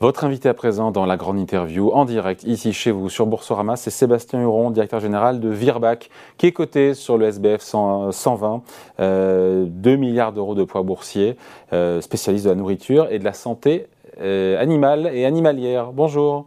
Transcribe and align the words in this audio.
Votre 0.00 0.24
invité 0.24 0.48
à 0.48 0.54
présent 0.54 0.90
dans 0.90 1.06
la 1.06 1.16
grande 1.16 1.38
interview 1.38 1.92
en 1.92 2.04
direct 2.04 2.42
ici 2.42 2.72
chez 2.72 2.90
vous 2.90 3.08
sur 3.08 3.26
Boursorama, 3.26 3.76
c'est 3.76 3.90
Sébastien 3.90 4.40
Huron, 4.40 4.72
directeur 4.72 4.98
général 4.98 5.38
de 5.38 5.48
Virbac, 5.48 6.10
qui 6.36 6.46
est 6.46 6.52
coté 6.52 6.94
sur 6.94 7.16
le 7.16 7.26
SBF 7.26 7.60
120, 7.60 8.62
2 8.98 9.66
milliards 9.96 10.32
d'euros 10.32 10.56
de 10.56 10.64
poids 10.64 10.82
boursier, 10.82 11.36
euh, 11.72 12.00
spécialiste 12.00 12.44
de 12.44 12.50
la 12.50 12.56
nourriture 12.56 13.06
et 13.12 13.20
de 13.20 13.24
la 13.24 13.32
santé 13.32 13.86
euh, 14.20 14.60
animale 14.60 15.10
et 15.14 15.26
animalière. 15.26 15.92
Bonjour. 15.92 16.46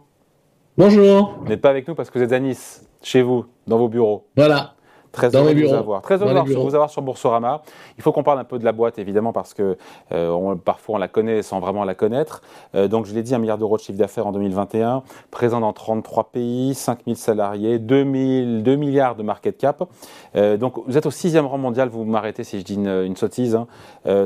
Bonjour. 0.76 1.34
Vous 1.40 1.48
n'êtes 1.48 1.62
pas 1.62 1.70
avec 1.70 1.88
nous 1.88 1.94
parce 1.94 2.10
que 2.10 2.18
vous 2.18 2.24
êtes 2.24 2.32
à 2.32 2.40
Nice, 2.40 2.86
chez 3.02 3.22
vous, 3.22 3.46
dans 3.66 3.78
vos 3.78 3.88
bureaux. 3.88 4.26
Voilà. 4.36 4.74
Très 5.12 5.34
heureux 5.34 5.54
de 5.54 5.64
vous 5.64 5.74
avoir. 5.74 6.02
Très 6.02 6.20
heureux 6.22 6.34
de 6.34 6.54
vous 6.54 6.74
avoir 6.74 6.90
sur 6.90 7.02
Boursorama. 7.02 7.62
Il 7.96 8.02
faut 8.02 8.12
qu'on 8.12 8.22
parle 8.22 8.38
un 8.38 8.44
peu 8.44 8.58
de 8.58 8.64
la 8.64 8.72
boîte, 8.72 8.98
évidemment, 8.98 9.32
parce 9.32 9.54
que 9.54 9.76
euh, 10.12 10.54
parfois 10.56 10.96
on 10.96 10.98
la 10.98 11.08
connaît 11.08 11.42
sans 11.42 11.60
vraiment 11.60 11.84
la 11.84 11.94
connaître. 11.94 12.42
Euh, 12.74 12.88
donc, 12.88 13.06
je 13.06 13.14
l'ai 13.14 13.22
dit, 13.22 13.34
un 13.34 13.38
milliard 13.38 13.58
d'euros 13.58 13.76
de 13.76 13.82
chiffre 13.82 13.98
d'affaires 13.98 14.26
en 14.26 14.32
2021, 14.32 15.02
présent 15.30 15.60
dans 15.60 15.72
33 15.72 16.30
pays, 16.30 16.74
5000 16.74 17.16
salariés, 17.16 17.78
2000, 17.78 18.62
2 18.62 18.76
milliards 18.76 19.16
de 19.16 19.22
market 19.22 19.56
cap. 19.56 19.88
Euh, 20.36 20.56
donc, 20.56 20.74
vous 20.86 20.98
êtes 20.98 21.06
au 21.06 21.10
sixième 21.10 21.46
rang 21.46 21.58
mondial, 21.58 21.88
vous 21.88 22.04
m'arrêtez 22.04 22.44
si 22.44 22.58
je 22.60 22.64
dis 22.64 22.74
une, 22.74 23.16
sottise, 23.16 23.56
hein. 23.56 23.66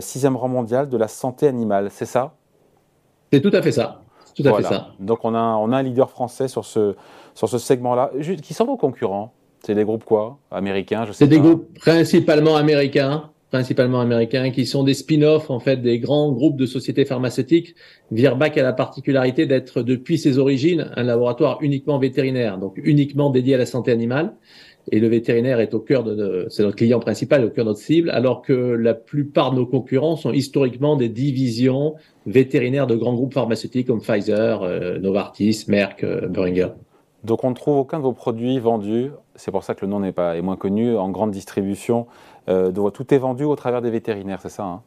sixième 0.00 0.36
rang 0.36 0.48
mondial 0.48 0.88
de 0.88 0.96
la 0.96 1.08
santé 1.08 1.46
animale, 1.46 1.88
c'est 1.90 2.06
ça? 2.06 2.34
C'est 3.32 3.40
tout 3.40 3.50
à 3.52 3.62
fait 3.62 3.72
ça. 3.72 4.02
Tout 4.34 4.42
à 4.46 4.54
fait 4.54 4.62
ça. 4.62 4.88
Donc, 4.98 5.24
on 5.24 5.34
a, 5.34 5.40
on 5.40 5.72
a 5.72 5.76
un 5.76 5.82
leader 5.82 6.10
français 6.10 6.48
sur 6.48 6.64
ce, 6.64 6.96
sur 7.34 7.48
ce 7.48 7.58
segment-là. 7.58 8.10
Qui 8.42 8.54
sont 8.54 8.64
vos 8.64 8.76
concurrents? 8.76 9.32
C'est 9.64 9.74
des 9.74 9.84
groupes 9.84 10.04
quoi? 10.04 10.38
Américains, 10.50 11.04
je 11.06 11.12
sais 11.12 11.24
C'est 11.24 11.28
des 11.28 11.38
groupes 11.38 11.78
principalement 11.78 12.56
américains, 12.56 13.30
principalement 13.50 14.00
américains, 14.00 14.50
qui 14.50 14.66
sont 14.66 14.82
des 14.82 14.94
spin-offs 14.94 15.50
en 15.50 15.60
fait 15.60 15.76
des 15.76 15.98
grands 15.98 16.32
groupes 16.32 16.56
de 16.56 16.66
sociétés 16.66 17.04
pharmaceutiques. 17.04 17.74
Virbac 18.10 18.58
a 18.58 18.62
la 18.62 18.72
particularité 18.72 19.46
d'être 19.46 19.82
depuis 19.82 20.18
ses 20.18 20.38
origines 20.38 20.90
un 20.96 21.04
laboratoire 21.04 21.58
uniquement 21.60 21.98
vétérinaire, 21.98 22.58
donc 22.58 22.80
uniquement 22.82 23.30
dédié 23.30 23.54
à 23.54 23.58
la 23.58 23.66
santé 23.66 23.92
animale. 23.92 24.32
Et 24.90 24.98
le 24.98 25.06
vétérinaire 25.06 25.60
est 25.60 25.74
au 25.74 25.78
cœur 25.78 26.02
de, 26.02 26.46
c'est 26.50 26.64
notre 26.64 26.74
client 26.74 26.98
principal, 26.98 27.44
au 27.44 27.50
cœur 27.50 27.64
de 27.64 27.70
notre 27.70 27.80
cible, 27.80 28.10
alors 28.10 28.42
que 28.42 28.52
la 28.52 28.94
plupart 28.94 29.52
de 29.52 29.56
nos 29.56 29.66
concurrents 29.66 30.16
sont 30.16 30.32
historiquement 30.32 30.96
des 30.96 31.08
divisions 31.08 31.94
vétérinaires 32.26 32.88
de 32.88 32.96
grands 32.96 33.14
groupes 33.14 33.34
pharmaceutiques 33.34 33.86
comme 33.86 34.00
Pfizer, 34.00 34.62
euh, 34.62 34.98
Novartis, 34.98 35.66
Merck, 35.68 36.02
euh, 36.02 36.26
Boehringer. 36.26 36.70
Donc 37.22 37.44
on 37.44 37.50
ne 37.50 37.54
trouve 37.54 37.76
aucun 37.76 37.98
de 37.98 38.02
vos 38.02 38.12
produits 38.12 38.58
vendus, 38.58 39.10
c'est 39.34 39.50
pour 39.50 39.64
ça 39.64 39.74
que 39.74 39.84
le 39.84 39.90
nom 39.90 40.00
n'est 40.00 40.12
pas 40.12 40.36
est 40.36 40.42
moins 40.42 40.56
connu, 40.56 40.96
en 40.96 41.10
grande 41.10 41.30
distribution. 41.30 42.06
Euh, 42.48 42.90
tout 42.90 43.14
est 43.14 43.18
vendu 43.18 43.44
au 43.44 43.56
travers 43.56 43.82
des 43.82 43.90
vétérinaires, 43.90 44.40
c'est 44.40 44.48
ça 44.48 44.64
hein? 44.64 44.82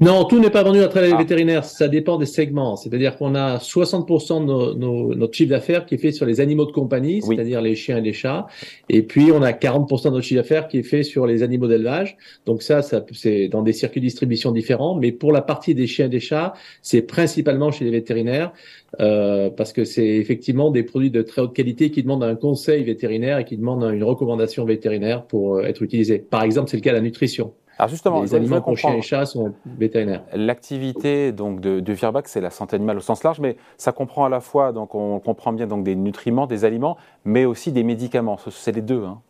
Non, 0.00 0.24
tout 0.24 0.40
n'est 0.40 0.50
pas 0.50 0.64
vendu 0.64 0.80
à 0.80 0.88
travers 0.88 1.10
les 1.10 1.14
ah. 1.14 1.18
vétérinaires. 1.18 1.64
Ça 1.64 1.86
dépend 1.86 2.18
des 2.18 2.26
segments. 2.26 2.74
C'est-à-dire 2.74 3.16
qu'on 3.16 3.36
a 3.36 3.58
60% 3.58 4.44
de 4.44 5.14
notre 5.14 5.34
chiffre 5.34 5.50
d'affaires 5.50 5.86
qui 5.86 5.94
est 5.94 5.98
fait 5.98 6.10
sur 6.10 6.26
les 6.26 6.40
animaux 6.40 6.66
de 6.66 6.72
compagnie, 6.72 7.22
c'est-à-dire 7.22 7.60
les 7.60 7.76
chiens 7.76 7.98
et 7.98 8.00
les 8.00 8.12
chats. 8.12 8.48
Et 8.88 9.02
puis, 9.02 9.30
on 9.30 9.40
a 9.42 9.52
40% 9.52 10.06
de 10.06 10.10
notre 10.10 10.22
chiffre 10.22 10.40
d'affaires 10.40 10.66
qui 10.66 10.78
est 10.78 10.82
fait 10.82 11.04
sur 11.04 11.26
les 11.26 11.44
animaux 11.44 11.68
d'élevage. 11.68 12.16
Donc 12.44 12.62
ça, 12.62 12.82
ça 12.82 13.04
c'est 13.12 13.46
dans 13.46 13.62
des 13.62 13.72
circuits 13.72 14.00
de 14.00 14.06
distribution 14.06 14.50
différents. 14.50 14.96
Mais 14.96 15.12
pour 15.12 15.30
la 15.30 15.42
partie 15.42 15.76
des 15.76 15.86
chiens 15.86 16.06
et 16.06 16.10
des 16.10 16.20
chats, 16.20 16.54
c'est 16.82 17.02
principalement 17.02 17.70
chez 17.70 17.84
les 17.84 17.92
vétérinaires. 17.92 18.52
Euh, 19.00 19.50
parce 19.50 19.72
que 19.72 19.84
c'est 19.84 20.06
effectivement 20.06 20.70
des 20.70 20.82
produits 20.84 21.10
de 21.10 21.22
très 21.22 21.42
haute 21.42 21.54
qualité 21.54 21.90
qui 21.90 22.02
demandent 22.02 22.22
un 22.22 22.36
conseil 22.36 22.84
vétérinaire 22.84 23.38
et 23.38 23.44
qui 23.44 23.56
demandent 23.56 23.82
une 23.92 24.04
recommandation 24.04 24.64
vétérinaire 24.64 25.24
pour 25.24 25.56
euh, 25.56 25.62
être 25.62 25.82
utilisés. 25.82 26.18
Par 26.18 26.42
exemple, 26.42 26.70
c'est 26.70 26.76
le 26.76 26.82
cas 26.82 26.90
de 26.90 26.96
la 26.96 27.00
nutrition. 27.02 27.54
Alors 27.78 27.88
justement, 27.88 28.22
les 28.22 28.34
aliments 28.34 28.60
pour 28.60 28.76
chiens 28.78 28.94
et 28.94 29.02
chats 29.02 29.26
sont 29.26 29.54
vétérinaires. 29.78 30.22
L'activité 30.32 31.32
donc 31.32 31.60
de, 31.60 31.80
de 31.80 31.92
Virbac, 31.92 32.28
c'est 32.28 32.40
la 32.40 32.50
santé 32.50 32.76
animale 32.76 32.98
au 32.98 33.00
sens 33.00 33.24
large, 33.24 33.40
mais 33.40 33.56
ça 33.76 33.92
comprend 33.92 34.24
à 34.24 34.28
la 34.28 34.40
fois, 34.40 34.72
donc 34.72 34.94
on 34.94 35.18
comprend 35.18 35.52
bien 35.52 35.66
donc 35.66 35.84
des 35.84 35.96
nutriments, 35.96 36.46
des 36.46 36.64
aliments, 36.64 36.96
mais 37.24 37.44
aussi 37.44 37.72
des 37.72 37.82
médicaments. 37.82 38.38
C'est 38.50 38.72
les 38.72 38.82
deux. 38.82 39.02
Hein. 39.02 39.20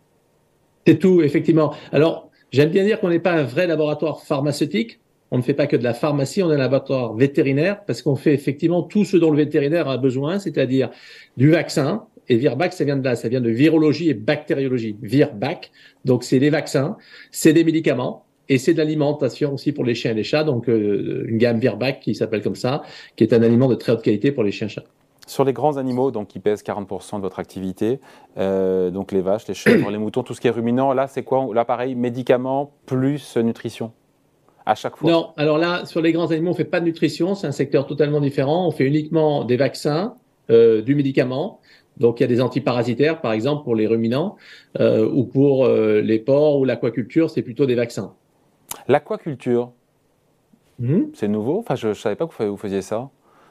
C'est 0.87 0.99
tout, 0.99 1.23
effectivement. 1.23 1.73
Alors, 1.93 2.31
j'aime 2.53 2.71
bien 2.71 2.85
dire 2.85 3.01
qu'on 3.01 3.09
n'est 3.09 3.19
pas 3.19 3.33
un 3.33 3.45
vrai 3.45 3.67
laboratoire 3.67 4.21
pharmaceutique. 4.21 5.01
On 5.31 5.39
ne 5.39 5.43
fait 5.43 5.55
pas 5.55 5.67
que 5.67 5.77
de 5.77 5.83
la 5.83 5.95
pharmacie, 5.95 6.43
on 6.43 6.51
est 6.51 6.55
un 6.55 6.59
laboratoire 6.59 7.15
vétérinaire 7.15 7.85
parce 7.87 8.03
qu'on 8.03 8.15
fait 8.15 8.35
effectivement 8.35 8.83
tout 8.83 9.05
ce 9.05 9.17
dont 9.17 9.31
le 9.31 9.39
vétérinaire 9.39 9.89
a 9.89 9.97
besoin, 9.97 10.39
c'est-à-dire 10.39 10.91
du 11.37 11.51
vaccin, 11.51 12.07
et 12.29 12.37
Virbac, 12.37 12.73
ça 12.73 12.85
vient 12.85 12.97
de 12.97 13.05
là, 13.05 13.17
ça 13.17 13.29
vient 13.29 13.41
de 13.41 13.51
virologie 13.51 14.09
et 14.09 14.15
bactériologie. 14.15 14.97
Virbac, 15.03 15.71
donc 16.05 16.25
c'est 16.25 16.39
des 16.39 16.51
vaccins, 16.51 16.97
c'est 17.31 17.53
des 17.53 17.65
médicaments, 17.65 18.25
et 18.49 18.59
c'est 18.59 18.73
de 18.73 18.79
l'alimentation 18.79 19.55
aussi 19.55 19.73
pour 19.73 19.85
les 19.85 19.95
chiens 19.95 20.11
et 20.11 20.15
les 20.15 20.25
chats, 20.25 20.45
donc 20.45 20.69
euh, 20.69 21.25
une 21.27 21.39
gamme 21.39 21.59
Virbac 21.59 22.01
qui 22.01 22.15
s'appelle 22.15 22.43
comme 22.43 22.55
ça, 22.55 22.83
qui 23.17 23.25
est 23.25 23.33
un 23.33 23.43
aliment 23.43 23.69
de 23.69 23.75
très 23.75 23.93
haute 23.93 24.03
qualité 24.03 24.33
pour 24.33 24.45
les 24.45 24.53
chiens 24.53 24.67
et 24.67 24.71
chats. 24.71 24.85
Sur 25.27 25.45
les 25.45 25.55
grands 25.55 25.79
animaux, 25.79 26.11
donc 26.11 26.29
qui 26.29 26.39
pèsent 26.39 26.63
40% 26.63 27.17
de 27.17 27.23
votre 27.23 27.39
activité, 27.39 27.99
euh, 28.37 28.91
donc 28.91 29.11
les 29.11 29.23
vaches, 29.23 29.49
les 29.49 29.55
chèvres, 29.55 29.91
les 29.91 29.99
moutons, 29.99 30.23
tout 30.23 30.35
ce 30.35 30.41
qui 30.41 30.49
est 30.49 30.51
ruminant, 30.51 30.93
là 30.93 31.07
c'est 31.07 31.23
quoi? 31.23 31.49
Là 31.55 31.65
pareil, 31.65 31.95
médicaments 31.95 32.73
plus 32.87 33.37
nutrition? 33.39 33.93
À 34.67 34.75
chaque 34.75 34.97
fois? 34.97 35.11
Non, 35.11 35.29
alors 35.37 35.59
là, 35.59 35.85
sur 35.85 36.01
les 36.01 36.13
grands 36.13 36.31
animaux, 36.31 36.53
on 36.53 36.55
fait 36.55 36.65
pas 36.65 36.81
de 36.81 36.87
nutrition, 36.87 37.35
c'est 37.35 37.47
un 37.47 37.53
secteur 37.53 37.87
totalement 37.87 38.21
différent. 38.21 38.67
On 38.67 38.71
fait 38.71 38.87
uniquement 38.87 39.45
des 39.45 39.59
vaccins, 39.59 40.15
euh, 40.51 40.83
du 40.83 40.95
médicament. 40.95 41.61
Donc 41.97 42.21
il 42.21 42.23
y 42.23 42.25
a 42.25 42.29
des 42.29 42.41
antiparasitaires, 42.41 43.21
par 43.21 43.33
exemple, 43.33 43.65
pour 43.65 43.75
les 43.75 43.87
ruminants, 43.87 44.37
euh, 44.81 45.09
ou 45.09 45.25
pour 45.25 45.65
euh, 45.65 46.01
les 46.01 46.19
porcs 46.19 46.59
ou 46.59 46.65
l'aquaculture, 46.65 47.31
c'est 47.31 47.43
plutôt 47.43 47.67
des 47.67 47.75
vaccins. 47.75 48.15
L'aquaculture, 48.89 49.73
hmm? 50.79 51.05
c'est 51.15 51.29
nouveau? 51.29 51.59
Enfin, 51.59 51.75
je 51.75 51.89
ne 51.89 51.95
savais 51.95 52.17
pas 52.17 52.27
que 52.27 52.45
vous 52.45 52.57
faisiez 52.57 52.83
ça. 52.83 53.11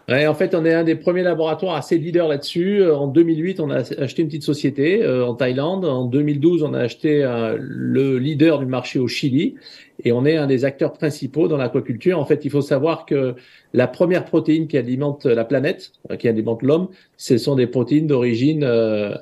Ouais, 0.09 0.27
en 0.27 0.33
fait, 0.33 0.53
on 0.53 0.65
est 0.65 0.73
un 0.73 0.83
des 0.83 0.95
premiers 0.95 1.23
laboratoires 1.23 1.75
assez 1.75 1.97
leaders 1.97 2.27
là-dessus. 2.27 2.81
Euh, 2.81 2.95
en 2.95 3.07
2008, 3.07 3.61
on 3.61 3.69
a 3.69 3.77
acheté 3.77 4.21
une 4.21 4.27
petite 4.27 4.43
société 4.43 5.01
euh, 5.01 5.25
en 5.25 5.33
Thaïlande. 5.33 5.85
En 5.85 6.05
2012, 6.05 6.63
on 6.63 6.73
a 6.73 6.79
acheté 6.79 7.23
euh, 7.23 7.55
le 7.57 8.17
leader 8.17 8.59
du 8.59 8.65
marché 8.65 8.99
au 8.99 9.07
Chili. 9.07 9.55
Et 10.03 10.11
on 10.11 10.25
est 10.25 10.37
un 10.37 10.47
des 10.47 10.65
acteurs 10.65 10.93
principaux 10.93 11.47
dans 11.47 11.57
l'aquaculture. 11.57 12.19
En 12.19 12.25
fait, 12.25 12.45
il 12.45 12.51
faut 12.51 12.61
savoir 12.61 13.05
que 13.05 13.35
la 13.73 13.87
première 13.87 14.25
protéine 14.25 14.67
qui 14.67 14.77
alimente 14.77 15.25
la 15.25 15.45
planète, 15.45 15.91
qui 16.19 16.27
alimente 16.27 16.63
l'homme, 16.63 16.89
ce 17.17 17.37
sont 17.37 17.55
des 17.55 17.67
protéines 17.67 18.07
d'origine 18.07 18.63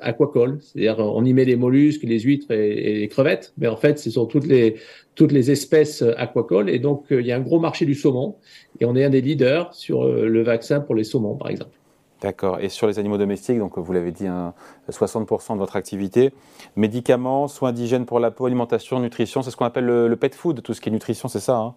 aquacole. 0.00 0.58
C'est-à-dire, 0.60 0.98
on 0.98 1.24
y 1.24 1.32
met 1.34 1.44
les 1.44 1.56
mollusques, 1.56 2.02
les 2.02 2.20
huîtres 2.20 2.50
et, 2.50 3.00
les 3.00 3.08
crevettes. 3.08 3.52
Mais 3.58 3.68
en 3.68 3.76
fait, 3.76 3.98
ce 3.98 4.10
sont 4.10 4.26
toutes 4.26 4.46
les, 4.46 4.76
toutes 5.14 5.32
les 5.32 5.50
espèces 5.50 6.02
aquacoles. 6.16 6.70
Et 6.70 6.78
donc, 6.78 7.06
il 7.10 7.26
y 7.26 7.32
a 7.32 7.36
un 7.36 7.40
gros 7.40 7.60
marché 7.60 7.84
du 7.84 7.94
saumon. 7.94 8.36
Et 8.80 8.84
on 8.84 8.96
est 8.96 9.04
un 9.04 9.10
des 9.10 9.20
leaders 9.20 9.74
sur 9.74 10.06
le 10.06 10.42
vaccin 10.42 10.80
pour 10.80 10.94
les 10.94 11.04
saumons, 11.04 11.36
par 11.36 11.50
exemple. 11.50 11.81
D'accord. 12.22 12.60
Et 12.60 12.68
sur 12.68 12.86
les 12.86 13.00
animaux 13.00 13.18
domestiques, 13.18 13.58
donc 13.58 13.76
vous 13.78 13.92
l'avez 13.92 14.12
dit, 14.12 14.26
60% 14.88 15.54
de 15.54 15.58
votre 15.58 15.74
activité, 15.74 16.32
médicaments, 16.76 17.48
soins 17.48 17.72
d'hygiène 17.72 18.06
pour 18.06 18.20
la 18.20 18.30
peau, 18.30 18.46
alimentation, 18.46 19.00
nutrition, 19.00 19.42
c'est 19.42 19.50
ce 19.50 19.56
qu'on 19.56 19.64
appelle 19.64 19.86
le, 19.86 20.16
pet 20.16 20.32
food, 20.34 20.62
tout 20.62 20.72
ce 20.72 20.80
qui 20.80 20.88
est 20.88 20.92
nutrition, 20.92 21.28
c'est 21.28 21.40
ça 21.40 21.56
hein 21.56 21.74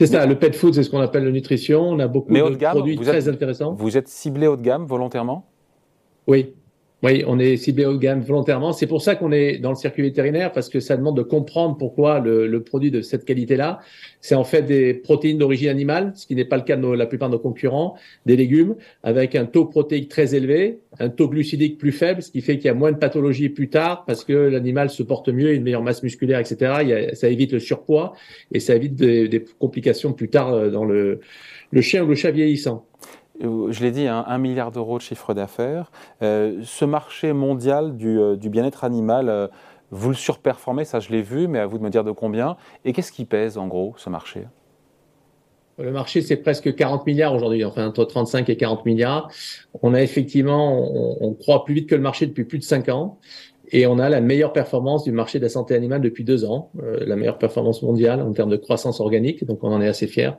c'est 0.00 0.06
ça, 0.06 0.26
le 0.26 0.36
pet 0.36 0.54
food, 0.54 0.74
c'est 0.74 0.84
ce 0.84 0.90
qu'on 0.90 1.00
appelle 1.00 1.24
la 1.24 1.32
nutrition. 1.32 1.80
On 1.80 1.98
a 1.98 2.06
beaucoup 2.06 2.32
de 2.32 2.70
produits 2.70 2.96
très 2.96 3.28
intéressants. 3.28 3.72
Vous 3.72 3.96
êtes 3.96 4.06
ciblé 4.06 4.46
haut 4.46 4.56
de 4.56 4.62
gamme 4.62 4.84
volontairement? 4.84 5.44
Oui, 6.28 6.54
oui, 7.04 7.22
on 7.28 7.38
est 7.38 7.56
ciblé 7.56 7.84
de 7.84 7.96
gamme 7.96 8.22
volontairement. 8.22 8.72
C'est 8.72 8.88
pour 8.88 9.02
ça 9.02 9.14
qu'on 9.14 9.30
est 9.30 9.58
dans 9.58 9.70
le 9.70 9.76
circuit 9.76 10.02
vétérinaire, 10.02 10.50
parce 10.50 10.68
que 10.68 10.80
ça 10.80 10.96
demande 10.96 11.16
de 11.16 11.22
comprendre 11.22 11.76
pourquoi 11.76 12.18
le, 12.18 12.60
produit 12.60 12.90
de 12.90 13.02
cette 13.02 13.24
qualité-là, 13.24 13.78
c'est 14.20 14.34
en 14.34 14.42
fait 14.42 14.62
des 14.62 14.94
protéines 14.94 15.38
d'origine 15.38 15.68
animale, 15.68 16.12
ce 16.16 16.26
qui 16.26 16.34
n'est 16.34 16.44
pas 16.44 16.56
le 16.56 16.64
cas 16.64 16.76
de 16.76 16.86
la 16.88 17.06
plupart 17.06 17.28
de 17.28 17.34
nos 17.34 17.40
concurrents, 17.40 17.94
des 18.26 18.34
légumes, 18.34 18.74
avec 19.04 19.36
un 19.36 19.44
taux 19.44 19.66
protéique 19.66 20.08
très 20.08 20.34
élevé, 20.34 20.80
un 20.98 21.08
taux 21.08 21.28
glucidique 21.28 21.78
plus 21.78 21.92
faible, 21.92 22.20
ce 22.20 22.32
qui 22.32 22.40
fait 22.40 22.56
qu'il 22.56 22.66
y 22.66 22.70
a 22.70 22.74
moins 22.74 22.90
de 22.90 22.98
pathologies 22.98 23.48
plus 23.48 23.68
tard, 23.68 24.04
parce 24.04 24.24
que 24.24 24.32
l'animal 24.32 24.90
se 24.90 25.04
porte 25.04 25.28
mieux, 25.28 25.54
une 25.54 25.62
meilleure 25.62 25.84
masse 25.84 26.02
musculaire, 26.02 26.40
etc. 26.40 27.12
ça 27.12 27.28
évite 27.28 27.52
le 27.52 27.60
surpoids 27.60 28.14
et 28.52 28.58
ça 28.58 28.74
évite 28.74 28.96
des, 28.96 29.44
complications 29.60 30.12
plus 30.12 30.30
tard 30.30 30.52
euh, 30.52 30.70
dans 30.70 30.84
le, 30.84 31.20
le 31.70 31.80
chien 31.80 32.02
ou 32.02 32.08
le 32.08 32.16
chat 32.16 32.32
vieillissant. 32.32 32.84
Euh, 33.42 33.70
je 33.70 33.82
l'ai 33.82 33.90
dit, 33.90 34.06
hein, 34.06 34.24
un 34.26 34.38
milliard 34.38 34.72
d'euros 34.72 34.98
de 34.98 35.02
chiffre 35.02 35.34
d'affaires. 35.34 35.90
Euh, 36.22 36.60
ce 36.64 36.84
marché 36.84 37.32
mondial 37.32 37.96
du, 37.96 38.18
euh, 38.18 38.36
bien-être 38.36 38.84
animal, 38.84 39.50
vous 39.90 40.08
le 40.10 40.14
surperformez, 40.14 40.84
ça 40.84 41.00
je 41.00 41.10
l'ai 41.10 41.22
vu, 41.22 41.48
mais 41.48 41.58
à 41.58 41.66
vous 41.66 41.78
de 41.78 41.82
me 41.82 41.90
dire 41.90 42.04
de 42.04 42.10
combien. 42.10 42.56
Et 42.84 42.92
qu'est-ce 42.92 43.12
qui 43.12 43.24
pèse 43.24 43.58
en 43.58 43.66
gros 43.66 43.94
ce 43.96 44.10
marché? 44.10 44.44
Le 45.78 45.92
marché, 45.92 46.22
c'est 46.22 46.38
presque 46.38 46.74
40 46.74 47.06
milliards 47.06 47.32
aujourd'hui, 47.34 47.64
enfin 47.64 47.86
entre 47.86 48.04
35 48.04 48.48
et 48.48 48.56
40 48.56 48.84
milliards. 48.84 49.30
On 49.80 49.94
a 49.94 50.02
effectivement, 50.02 50.76
on, 50.76 51.18
on, 51.20 51.34
croit 51.34 51.64
plus 51.64 51.74
vite 51.74 51.88
que 51.88 51.94
le 51.94 52.00
marché 52.00 52.26
depuis 52.26 52.44
plus 52.44 52.58
de 52.58 52.64
5 52.64 52.88
ans. 52.88 53.20
Et 53.70 53.86
on 53.86 53.98
a 53.98 54.08
la 54.08 54.20
meilleure 54.20 54.52
performance 54.52 55.04
du 55.04 55.12
marché 55.12 55.38
de 55.38 55.44
la 55.44 55.48
santé 55.48 55.74
animale 55.74 56.00
depuis 56.00 56.24
deux 56.24 56.44
ans, 56.44 56.70
euh, 56.82 56.98
la 57.06 57.16
meilleure 57.16 57.38
performance 57.38 57.82
mondiale 57.82 58.22
en 58.22 58.32
termes 58.32 58.50
de 58.50 58.56
croissance 58.56 59.00
organique, 59.00 59.44
donc 59.44 59.62
on 59.62 59.72
en 59.72 59.80
est 59.80 59.88
assez 59.88 60.06
fiers. 60.06 60.32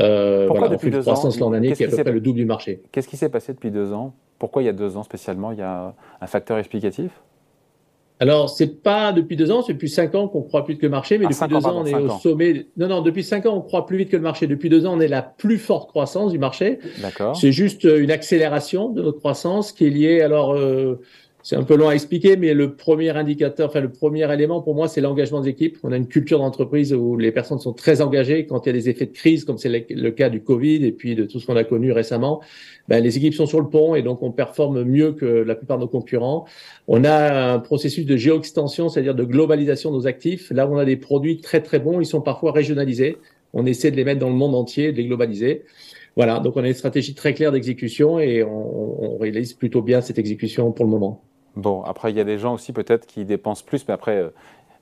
Euh, 0.00 0.46
Pourquoi 0.46 0.68
depuis 0.68 0.90
deux 0.90 1.00
croissance 1.00 1.38
l'an 1.38 1.50
dernier 1.50 1.72
qui 1.72 1.82
est 1.82 1.86
à 1.86 1.90
peu 1.90 2.02
près 2.02 2.12
le 2.12 2.20
double 2.20 2.38
du 2.38 2.46
marché. 2.46 2.82
Qu'est-ce 2.92 3.08
qui 3.08 3.16
s'est 3.16 3.28
passé 3.28 3.52
depuis 3.52 3.70
deux 3.70 3.92
ans? 3.92 4.14
Pourquoi 4.38 4.62
il 4.62 4.66
y 4.66 4.68
a 4.68 4.72
deux 4.72 4.96
ans 4.96 5.02
spécialement 5.02 5.52
Il 5.52 5.58
y 5.58 5.62
a 5.62 5.94
un 6.20 6.26
facteur 6.26 6.58
explicatif? 6.58 7.10
Alors, 8.18 8.48
c'est 8.48 8.82
pas 8.82 9.12
depuis 9.12 9.36
deux 9.36 9.50
ans, 9.50 9.60
c'est 9.60 9.74
depuis 9.74 9.90
cinq 9.90 10.14
ans 10.14 10.26
qu'on 10.26 10.40
croit 10.40 10.64
plus 10.64 10.72
vite 10.72 10.80
que 10.80 10.86
le 10.86 10.90
marché, 10.90 11.18
mais 11.18 11.26
ah, 11.26 11.28
depuis 11.28 11.54
deux 11.54 11.66
ans, 11.66 11.82
on 11.82 11.84
est 11.84 11.94
au 11.94 12.08
sommet. 12.08 12.66
Non, 12.78 12.88
non, 12.88 13.02
depuis 13.02 13.22
cinq 13.22 13.44
ans, 13.44 13.54
on 13.54 13.60
croit 13.60 13.84
plus 13.84 13.98
vite 13.98 14.08
que 14.08 14.16
le 14.16 14.22
marché. 14.22 14.46
Depuis 14.46 14.70
deux 14.70 14.86
ans, 14.86 14.94
on 14.96 15.00
est 15.00 15.08
la 15.08 15.20
plus 15.20 15.58
forte 15.58 15.90
croissance 15.90 16.32
du 16.32 16.38
marché. 16.38 16.78
D'accord. 17.02 17.36
C'est 17.36 17.52
juste 17.52 17.84
une 17.84 18.10
accélération 18.10 18.88
de 18.88 19.02
notre 19.02 19.18
croissance 19.18 19.72
qui 19.72 19.86
est 19.86 19.90
liée, 19.90 20.22
alors, 20.22 20.54
euh, 20.54 21.02
c'est 21.46 21.54
un 21.54 21.62
peu 21.62 21.76
long 21.76 21.88
à 21.88 21.94
expliquer, 21.94 22.36
mais 22.36 22.54
le 22.54 22.74
premier 22.74 23.10
indicateur, 23.10 23.68
enfin 23.68 23.78
le 23.78 23.92
premier 23.92 24.28
élément 24.34 24.60
pour 24.62 24.74
moi, 24.74 24.88
c'est 24.88 25.00
l'engagement 25.00 25.40
des 25.40 25.50
équipes. 25.50 25.78
On 25.84 25.92
a 25.92 25.96
une 25.96 26.08
culture 26.08 26.40
d'entreprise 26.40 26.92
où 26.92 27.16
les 27.16 27.30
personnes 27.30 27.60
sont 27.60 27.72
très 27.72 28.00
engagées. 28.00 28.46
Quand 28.46 28.66
il 28.66 28.70
y 28.70 28.70
a 28.70 28.72
des 28.72 28.88
effets 28.88 29.06
de 29.06 29.12
crise, 29.12 29.44
comme 29.44 29.56
c'est 29.56 29.68
le 29.88 30.10
cas 30.10 30.28
du 30.28 30.42
Covid 30.42 30.84
et 30.84 30.90
puis 30.90 31.14
de 31.14 31.24
tout 31.24 31.38
ce 31.38 31.46
qu'on 31.46 31.54
a 31.54 31.62
connu 31.62 31.92
récemment, 31.92 32.42
ben, 32.88 33.00
les 33.00 33.16
équipes 33.16 33.34
sont 33.34 33.46
sur 33.46 33.60
le 33.60 33.68
pont 33.68 33.94
et 33.94 34.02
donc 34.02 34.24
on 34.24 34.32
performe 34.32 34.82
mieux 34.82 35.12
que 35.12 35.24
la 35.24 35.54
plupart 35.54 35.76
de 35.76 35.82
nos 35.82 35.88
concurrents. 35.88 36.46
On 36.88 37.04
a 37.04 37.52
un 37.52 37.60
processus 37.60 38.06
de 38.06 38.16
géo-extension, 38.16 38.88
c'est-à-dire 38.88 39.14
de 39.14 39.22
globalisation 39.22 39.92
de 39.92 39.98
nos 39.98 40.08
actifs. 40.08 40.50
Là 40.50 40.68
on 40.68 40.78
a 40.78 40.84
des 40.84 40.96
produits 40.96 41.40
très 41.40 41.62
très 41.62 41.78
bons, 41.78 42.00
ils 42.00 42.06
sont 42.06 42.22
parfois 42.22 42.50
régionalisés. 42.50 43.18
On 43.52 43.66
essaie 43.66 43.92
de 43.92 43.96
les 43.96 44.04
mettre 44.04 44.18
dans 44.18 44.30
le 44.30 44.34
monde 44.34 44.56
entier, 44.56 44.90
de 44.90 44.96
les 44.96 45.06
globaliser. 45.06 45.62
Voilà, 46.16 46.40
donc 46.40 46.56
on 46.56 46.64
a 46.64 46.66
une 46.66 46.74
stratégie 46.74 47.14
très 47.14 47.34
claire 47.34 47.52
d'exécution 47.52 48.18
et 48.18 48.42
on 48.42 49.16
réalise 49.18 49.52
plutôt 49.52 49.82
bien 49.82 50.00
cette 50.00 50.18
exécution 50.18 50.72
pour 50.72 50.86
le 50.86 50.90
moment. 50.90 51.22
Bon, 51.56 51.82
après, 51.82 52.10
il 52.10 52.16
y 52.16 52.20
a 52.20 52.24
des 52.24 52.38
gens 52.38 52.54
aussi 52.54 52.72
peut-être 52.72 53.06
qui 53.06 53.24
dépensent 53.24 53.64
plus, 53.64 53.86
mais 53.88 53.94
après, 53.94 54.16
euh, 54.16 54.28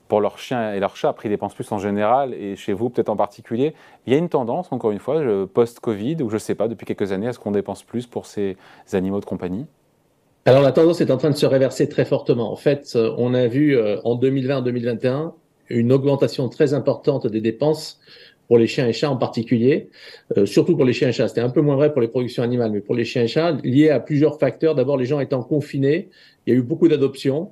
pour 0.09 0.21
leurs 0.21 0.39
chiens 0.39 0.75
et 0.75 0.81
leurs 0.81 0.97
chats, 0.97 1.09
après, 1.09 1.29
ils 1.29 1.33
dépensent 1.33 1.55
plus 1.55 1.71
en 1.73 1.79
général, 1.79 2.35
et 2.35 2.57
chez 2.57 2.73
vous 2.73 2.91
peut-être 2.91 3.09
en 3.09 3.17
particulier. 3.17 3.75
Il 4.07 4.13
y 4.13 4.17
a 4.17 4.19
une 4.19 4.29
tendance, 4.29 4.73
encore 4.73 4.91
une 4.91 4.99
fois, 4.99 5.23
post-Covid, 5.53 6.17
ou 6.23 6.29
je 6.29 6.35
ne 6.35 6.39
sais 6.39 6.55
pas, 6.55 6.69
depuis 6.69 6.85
quelques 6.85 7.13
années, 7.13 7.29
est-ce 7.29 7.39
qu'on 7.39 7.53
dépense 7.53 7.83
plus 7.85 8.07
pour 8.07 8.27
ces 8.27 8.57
animaux 8.93 9.21
de 9.21 9.25
compagnie? 9.25 9.67
Alors 10.47 10.63
la 10.63 10.73
tendance 10.73 11.01
est 11.01 11.11
en 11.11 11.17
train 11.17 11.31
de 11.31 11.37
se 11.37 11.47
réverser 11.47 11.89
très 11.89 12.05
fortement. 12.05 12.53
En 12.53 12.57
fait, 12.57 12.93
euh, 12.97 13.15
on 13.17 13.33
a 13.33 13.47
vu 13.47 13.77
euh, 13.77 13.99
en 14.05 14.19
2020-2021 14.19 15.33
une 15.71 15.91
augmentation 15.91 16.51
très 16.51 16.75
importante 16.75 17.27
des 17.27 17.41
dépenses 17.41 17.99
pour 18.55 18.61
les 18.61 18.69
chiens 18.69 18.87
et 18.87 18.93
chats 18.93 19.11
en 19.11 19.17
particulier, 19.17 19.89
surtout 20.45 20.77
pour 20.77 20.85
les 20.85 20.93
chiens 20.93 21.09
et 21.09 21.13
chats. 21.13 21.27
C'était 21.27 21.41
un 21.41 21.51
peu 21.51 21.61
moins 21.61 21.75
vrai 21.75 21.93
pour 21.93 22.01
les 22.01 22.07
productions 22.07 22.45
animales, 22.45 22.71
mais 22.71 22.79
pour 22.79 22.95
les 22.95 23.05
chiens 23.05 23.25
et 23.25 23.27
chats, 23.27 23.59
lié 23.65 23.91
à 23.91 23.99
plusieurs 23.99 24.39
facteurs. 24.39 24.77
D'abord, 24.77 24.97
les 24.97 25.07
gens 25.07 25.19
étant 25.19 25.43
confinés, 25.43 26.09
il 26.47 26.55
y 26.55 26.57
a 26.57 26.61
eu 26.61 26.63
beaucoup 26.63 26.87
d'adoptions. 26.87 27.51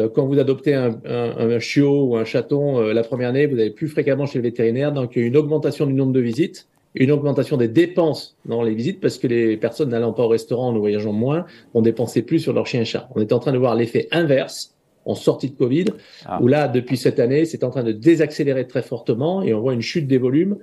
Euh, 0.00 0.08
quand 0.08 0.26
vous 0.26 0.40
adoptez 0.40 0.74
un, 0.74 1.58
chiot 1.60 2.02
ou 2.04 2.16
un 2.16 2.24
chaton 2.24 2.80
euh, 2.80 2.92
la 2.92 3.04
première 3.04 3.28
année, 3.28 3.46
vous 3.46 3.60
allez 3.60 3.70
plus 3.70 3.86
fréquemment 3.86 4.26
chez 4.26 4.40
le 4.40 4.42
vétérinaire, 4.42 4.90
donc 4.90 5.14
il 5.14 5.20
y 5.20 5.22
a 5.22 5.24
eu 5.26 5.28
une 5.28 5.36
augmentation 5.36 5.86
du 5.86 5.92
nombre 5.92 6.12
de 6.12 6.20
visites, 6.20 6.66
une 6.96 7.12
augmentation 7.12 7.56
des 7.56 7.68
dépenses 7.68 8.36
dans 8.44 8.64
les 8.64 8.74
visites 8.74 9.00
parce 9.00 9.18
que 9.18 9.28
les 9.28 9.56
personnes 9.56 9.90
n'allant 9.90 10.12
pas 10.12 10.24
au 10.24 10.28
restaurant, 10.28 10.72
ne 10.72 10.80
voyageant 10.80 11.12
moins, 11.12 11.46
ont 11.74 11.82
dépensé 11.82 12.22
plus 12.22 12.40
sur 12.40 12.52
leur 12.52 12.66
chien 12.66 12.80
et 12.80 12.84
chat. 12.84 13.08
On 13.14 13.20
est 13.20 13.32
en 13.32 13.38
train 13.38 13.52
de 13.52 13.58
voir 13.58 13.76
l'effet 13.76 14.08
inverse 14.10 14.74
en 15.10 15.14
sortie 15.14 15.50
de 15.50 15.56
Covid, 15.56 15.86
ah. 16.26 16.40
où 16.40 16.48
là, 16.48 16.68
depuis 16.68 16.96
cette 16.96 17.20
année, 17.20 17.44
c'est 17.44 17.64
en 17.64 17.70
train 17.70 17.82
de 17.82 17.92
désaccélérer 17.92 18.66
très 18.66 18.82
fortement 18.82 19.42
et 19.42 19.52
on 19.54 19.60
voit 19.60 19.74
une 19.74 19.82
chute 19.82 20.06
des 20.06 20.18
volumes, 20.18 20.58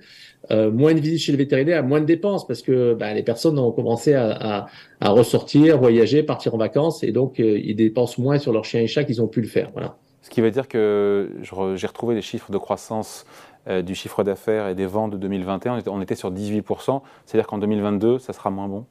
euh, 0.51 0.71
moins 0.71 0.94
de 0.94 0.99
visites 0.99 1.21
chez 1.21 1.31
le 1.31 1.38
vétérinaire, 1.38 1.83
moins 1.83 1.99
de 1.99 2.05
dépenses 2.05 2.47
parce 2.47 2.61
que 2.61 2.94
bah, 2.94 3.13
les 3.13 3.23
personnes 3.23 3.59
ont 3.59 3.71
commencé 3.71 4.13
à, 4.13 4.31
à, 4.31 4.65
à, 5.01 5.09
ressortir, 5.09 5.77
voyager, 5.77 6.23
partir 6.23 6.55
en 6.55 6.57
vacances 6.57 7.03
et 7.03 7.11
donc 7.11 7.39
euh, 7.39 7.59
ils 7.59 7.75
dépensent 7.75 8.21
moins 8.21 8.39
sur 8.39 8.53
leurs 8.53 8.65
chiens 8.65 8.81
et 8.81 8.88
chats 8.88 9.03
qu'ils 9.03 9.21
ont 9.21 9.27
pu 9.27 9.41
le 9.41 9.47
faire. 9.47 9.69
Voilà. 9.73 9.97
Ce 10.21 10.29
qui 10.29 10.41
veut 10.41 10.51
dire 10.51 10.67
que 10.67 11.29
j'ai 11.75 11.88
retrouvé 11.88 12.13
les 12.13 12.21
chiffres 12.21 12.51
de 12.51 12.57
croissance 12.57 13.25
euh, 13.69 13.81
du 13.81 13.95
chiffre 13.95 14.23
d'affaires 14.23 14.67
et 14.67 14.75
des 14.75 14.85
ventes 14.85 15.11
de 15.11 15.17
2021, 15.17 15.79
on 15.88 16.01
était 16.01 16.15
sur 16.15 16.31
18%, 16.31 17.01
c'est-à-dire 17.25 17.47
qu'en 17.47 17.57
2022, 17.57 18.19
ça 18.19 18.33
sera 18.33 18.49
moins 18.49 18.67
bon? 18.67 18.85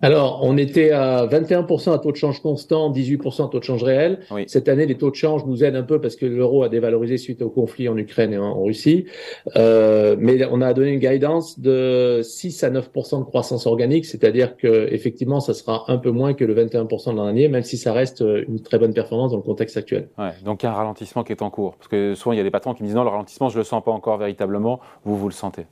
Alors, 0.00 0.40
on 0.42 0.56
était 0.56 0.90
à 0.90 1.26
21% 1.26 1.92
à 1.92 1.98
taux 1.98 2.12
de 2.12 2.16
change 2.16 2.40
constant, 2.40 2.92
18% 2.92 3.46
à 3.46 3.48
taux 3.48 3.58
de 3.58 3.64
change 3.64 3.82
réel. 3.82 4.20
Cette 4.46 4.68
année, 4.68 4.86
les 4.86 4.96
taux 4.96 5.10
de 5.10 5.16
change 5.16 5.44
nous 5.44 5.64
aident 5.64 5.76
un 5.76 5.82
peu 5.82 6.00
parce 6.00 6.14
que 6.14 6.26
l'euro 6.26 6.62
a 6.62 6.68
dévalorisé 6.68 7.18
suite 7.18 7.42
au 7.42 7.50
conflit 7.50 7.88
en 7.88 7.96
Ukraine 7.96 8.32
et 8.32 8.38
en, 8.38 8.62
Russie. 8.62 9.06
Euh, 9.56 10.16
mais 10.18 10.44
on 10.50 10.60
a 10.60 10.72
donné 10.72 10.92
une 10.92 11.00
guidance 11.00 11.58
de 11.58 12.20
6 12.22 12.64
à 12.64 12.70
9% 12.70 13.20
de 13.20 13.24
croissance 13.24 13.66
organique, 13.66 14.06
c'est-à-dire 14.06 14.56
que 14.56 14.88
effectivement, 14.92 15.40
ça 15.40 15.54
sera 15.54 15.84
un 15.88 15.98
peu 15.98 16.10
moins 16.10 16.34
que 16.34 16.44
le 16.44 16.54
21% 16.54 17.12
de 17.12 17.16
l'an 17.16 17.24
dernier, 17.24 17.48
même 17.48 17.62
si 17.62 17.76
ça 17.76 17.92
reste 17.92 18.20
une 18.20 18.60
très 18.60 18.78
bonne 18.78 18.94
performance 18.94 19.32
dans 19.32 19.36
le 19.36 19.42
contexte 19.42 19.76
actuel. 19.76 20.08
Ouais, 20.18 20.30
donc 20.44 20.62
il 20.62 20.66
y 20.66 20.68
a 20.68 20.72
un 20.72 20.76
ralentissement 20.76 21.24
qui 21.24 21.32
est 21.32 21.42
en 21.42 21.50
cours. 21.50 21.76
Parce 21.76 21.88
que 21.88 22.14
souvent, 22.14 22.32
il 22.32 22.38
y 22.38 22.40
a 22.40 22.44
des 22.44 22.50
patrons 22.50 22.74
qui 22.74 22.82
me 22.82 22.88
disent 22.88 22.96
non, 22.96 23.04
le 23.04 23.10
ralentissement, 23.10 23.48
je 23.48 23.58
le 23.58 23.64
sens 23.64 23.82
pas 23.82 23.92
encore 23.92 24.18
véritablement. 24.18 24.80
Vous, 25.04 25.16
vous 25.16 25.28
le 25.28 25.34
sentez? 25.34 25.66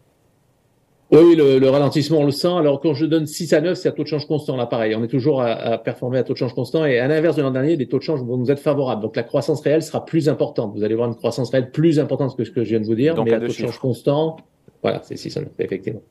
Oui, 1.13 1.37
le, 1.37 1.69
ralentissement, 1.69 2.19
on 2.19 2.25
le 2.25 2.33
sent. 2.33 2.49
Alors, 2.49 2.81
quand 2.81 2.95
je 2.95 3.07
donne 3.07 3.27
6 3.27 3.53
à 3.53 3.61
9, 3.61 3.79
c'est 3.79 3.89
à 3.89 3.93
taux 3.93 4.03
de 4.03 4.09
change 4.09 4.27
constant, 4.27 4.57
là, 4.57 4.67
pareil. 4.67 4.95
On 4.97 5.05
est 5.05 5.09
toujours 5.09 5.41
à, 5.41 5.79
performer 5.79 6.19
à 6.19 6.25
taux 6.25 6.33
de 6.33 6.39
change 6.39 6.55
constant. 6.55 6.85
Et 6.85 6.99
à 6.99 7.07
l'inverse 7.07 7.37
de 7.37 7.43
l'an 7.43 7.53
dernier, 7.53 7.77
les 7.77 7.87
taux 7.87 7.99
de 7.99 8.03
change 8.03 8.23
vont 8.23 8.37
nous 8.37 8.51
être 8.51 8.59
favorables. 8.59 9.03
Donc, 9.03 9.15
la 9.15 9.23
croissance 9.23 9.61
réelle 9.61 9.83
sera 9.83 10.05
plus 10.05 10.29
importante. 10.29 10.75
Vous 10.75 10.83
allez 10.83 10.97
voir 10.97 11.09
une 11.09 11.15
croissance 11.15 11.51
réelle 11.51 11.71
plus 11.71 12.01
importante 12.01 12.37
que 12.37 12.45
ce 12.45 12.51
que 12.51 12.65
je 12.65 12.71
viens 12.71 12.81
de 12.81 12.87
vous 12.87 12.97
dire. 12.97 13.15
Donc, 13.15 13.27
mais 13.27 13.35
à 13.35 13.41
taux 13.41 13.47
de 13.47 13.53
change 13.53 13.79
constant, 13.79 14.37
voilà, 14.83 15.01
c'est 15.05 15.17
6 15.17 15.37
à 15.37 15.41
9, 15.43 15.51
effectivement. 15.61 16.03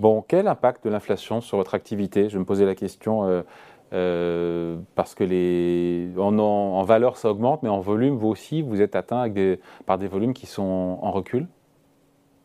Bon, 0.00 0.24
quel 0.26 0.48
impact 0.48 0.84
de 0.84 0.90
l'inflation 0.90 1.40
sur 1.40 1.56
votre 1.56 1.74
activité? 1.74 2.28
Je 2.28 2.38
me 2.38 2.44
posais 2.44 2.64
la 2.64 2.74
question 2.74 3.28
euh, 3.28 3.42
euh, 3.92 4.76
parce 4.96 5.14
que 5.14 5.22
les, 5.22 6.08
en, 6.18 6.36
en, 6.38 6.82
valeur, 6.82 7.16
ça 7.18 7.30
augmente, 7.30 7.62
mais 7.62 7.68
en 7.68 7.80
volume, 7.80 8.16
vous 8.16 8.28
aussi, 8.28 8.62
vous 8.62 8.80
êtes 8.80 8.96
atteint 8.96 9.20
avec 9.20 9.34
des, 9.34 9.60
par 9.86 9.98
des 9.98 10.08
volumes 10.08 10.32
qui 10.32 10.46
sont 10.46 10.98
en 11.02 11.12
recul? 11.12 11.46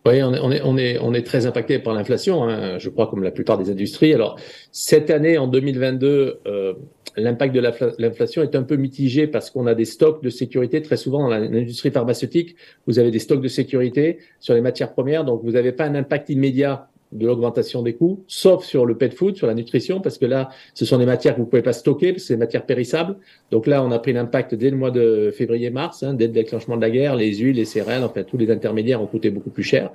Oui, 0.06 0.22
on 0.22 0.34
est, 0.34 0.62
on 0.62 0.78
est, 0.78 1.00
on 1.00 1.14
est, 1.16 1.24
très 1.24 1.48
impacté 1.48 1.80
par 1.80 1.96
l'inflation, 1.96 2.44
hein, 2.44 2.78
je 2.78 2.90
crois, 2.90 3.08
comme 3.08 3.24
la 3.24 3.32
plupart 3.32 3.58
des 3.58 3.72
industries. 3.72 4.14
Alors, 4.14 4.40
cette 4.72 5.10
année, 5.10 5.40
en 5.40 5.48
2022, 5.48 6.42
euh, 6.46 6.74
l'impact 7.18 7.56
de 7.56 7.60
l'inflation 7.98 8.44
est 8.44 8.56
un 8.56 8.62
peu 8.62 8.76
mitigé 8.76 9.26
parce 9.26 9.50
qu'on 9.50 9.66
a 9.66 9.74
des 9.74 9.86
stocks 9.86 10.22
de 10.22 10.30
sécurité. 10.30 10.84
Très 10.84 10.98
souvent, 10.98 11.28
dans 11.28 11.30
l'industrie 11.30 11.90
pharmaceutique, 11.90 12.56
vous 12.86 13.00
avez 13.00 13.10
des 13.10 13.20
stocks 13.20 13.42
de 13.42 13.48
sécurité 13.48 14.20
sur 14.40 14.54
les 14.54 14.62
matières 14.62 14.94
premières, 14.94 15.26
donc 15.26 15.42
vous 15.44 15.52
n'avez 15.52 15.72
pas 15.72 15.86
un 15.86 15.96
impact 15.96 16.30
immédiat 16.30 16.88
de 17.16 17.26
l'augmentation 17.26 17.82
des 17.82 17.94
coûts, 17.94 18.24
sauf 18.28 18.64
sur 18.64 18.86
le 18.86 18.98
pet 18.98 19.14
food, 19.14 19.36
sur 19.36 19.48
la 19.48 19.54
nutrition, 19.54 20.02
parce 20.02 20.18
que 20.18 20.26
là, 20.26 20.50
ce 20.74 20.86
sont 20.86 20.98
des 20.98 21.06
matières 21.06 21.36
que 21.36 21.42
vous 21.42 21.48
pouvez 21.48 21.62
pas 21.62 21.74
stocker, 21.74 22.18
c'est 22.20 22.36
des 22.36 22.40
matières 22.40 22.66
périssables. 22.66 23.18
Donc 23.52 23.68
là, 23.68 23.84
on 23.84 23.92
a 23.92 24.00
pris 24.00 24.14
l'impact 24.14 24.56
dès 24.56 24.70
le 24.70 24.78
mois 24.78 24.92
de 24.92 25.32
février-mars, 25.36 26.04
hein, 26.04 26.14
dès 26.14 26.28
le 26.28 26.34
déclenchement 26.34 26.76
de 26.76 26.82
la 26.82 26.90
guerre, 26.90 27.16
les 27.16 27.36
huiles, 27.36 27.56
les 27.56 27.66
céréales, 27.66 28.04
enfin 28.04 28.24
tous 28.24 28.38
les 28.38 28.52
intermédiaires 28.52 29.02
ont 29.02 29.08
coûté 29.08 29.30
beaucoup 29.30 29.50
plus 29.50 29.64
cher. 29.64 29.92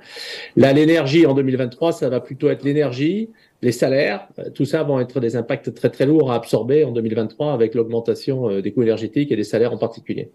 Là, 0.55 0.73
l'énergie 0.73 1.25
en 1.25 1.33
2023, 1.33 1.91
ça 1.93 2.09
va 2.09 2.19
plutôt 2.19 2.49
être 2.49 2.63
l'énergie, 2.63 3.29
les 3.61 3.71
salaires, 3.71 4.27
euh, 4.39 4.49
tout 4.49 4.65
ça 4.65 4.83
vont 4.83 4.99
être 4.99 5.19
des 5.19 5.35
impacts 5.35 5.73
très 5.73 5.89
très 5.89 6.05
lourds 6.05 6.31
à 6.31 6.35
absorber 6.35 6.83
en 6.83 6.91
2023 6.91 7.53
avec 7.53 7.75
l'augmentation 7.75 8.49
euh, 8.49 8.61
des 8.61 8.71
coûts 8.71 8.83
énergétiques 8.83 9.31
et 9.31 9.35
des 9.35 9.43
salaires 9.43 9.73
en 9.73 9.77
particulier. 9.77 10.31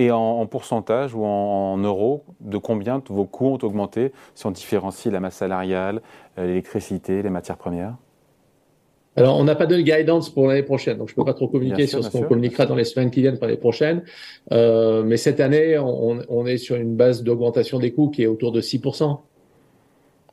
Et 0.00 0.10
en, 0.10 0.46
pourcentage 0.46 1.14
ou 1.14 1.26
en, 1.26 1.76
euros, 1.76 2.24
de 2.40 2.56
combien 2.56 3.02
vos 3.10 3.26
coûts 3.26 3.48
ont 3.48 3.58
augmenté 3.62 4.12
si 4.34 4.46
on 4.46 4.50
différencie 4.50 5.12
la 5.12 5.20
masse 5.20 5.34
salariale, 5.34 6.00
euh, 6.38 6.46
l'électricité, 6.46 7.20
les 7.20 7.28
matières 7.28 7.58
premières? 7.58 7.96
Alors, 9.14 9.36
on 9.36 9.44
n'a 9.44 9.54
pas 9.54 9.66
de 9.66 9.78
guidance 9.78 10.30
pour 10.30 10.46
l'année 10.46 10.62
prochaine, 10.62 10.96
donc 10.96 11.08
je 11.08 11.12
ne 11.12 11.16
peux 11.16 11.24
pas 11.26 11.34
trop 11.34 11.48
communiquer 11.48 11.86
sur 11.86 12.02
ce 12.02 12.08
qu'on 12.08 12.22
communiquera 12.22 12.64
dans 12.64 12.76
les 12.76 12.84
semaines 12.84 13.10
qui 13.10 13.20
viennent 13.20 13.36
pour 13.36 13.46
l'année 13.46 13.58
prochaine. 13.58 14.02
Euh, 14.52 15.02
mais 15.02 15.18
cette 15.18 15.38
année, 15.38 15.76
on, 15.78 16.20
on, 16.30 16.46
est 16.46 16.56
sur 16.56 16.76
une 16.76 16.96
base 16.96 17.22
d'augmentation 17.22 17.78
des 17.78 17.92
coûts 17.92 18.08
qui 18.08 18.22
est 18.22 18.26
autour 18.26 18.52
de 18.52 18.62
6%. 18.62 19.18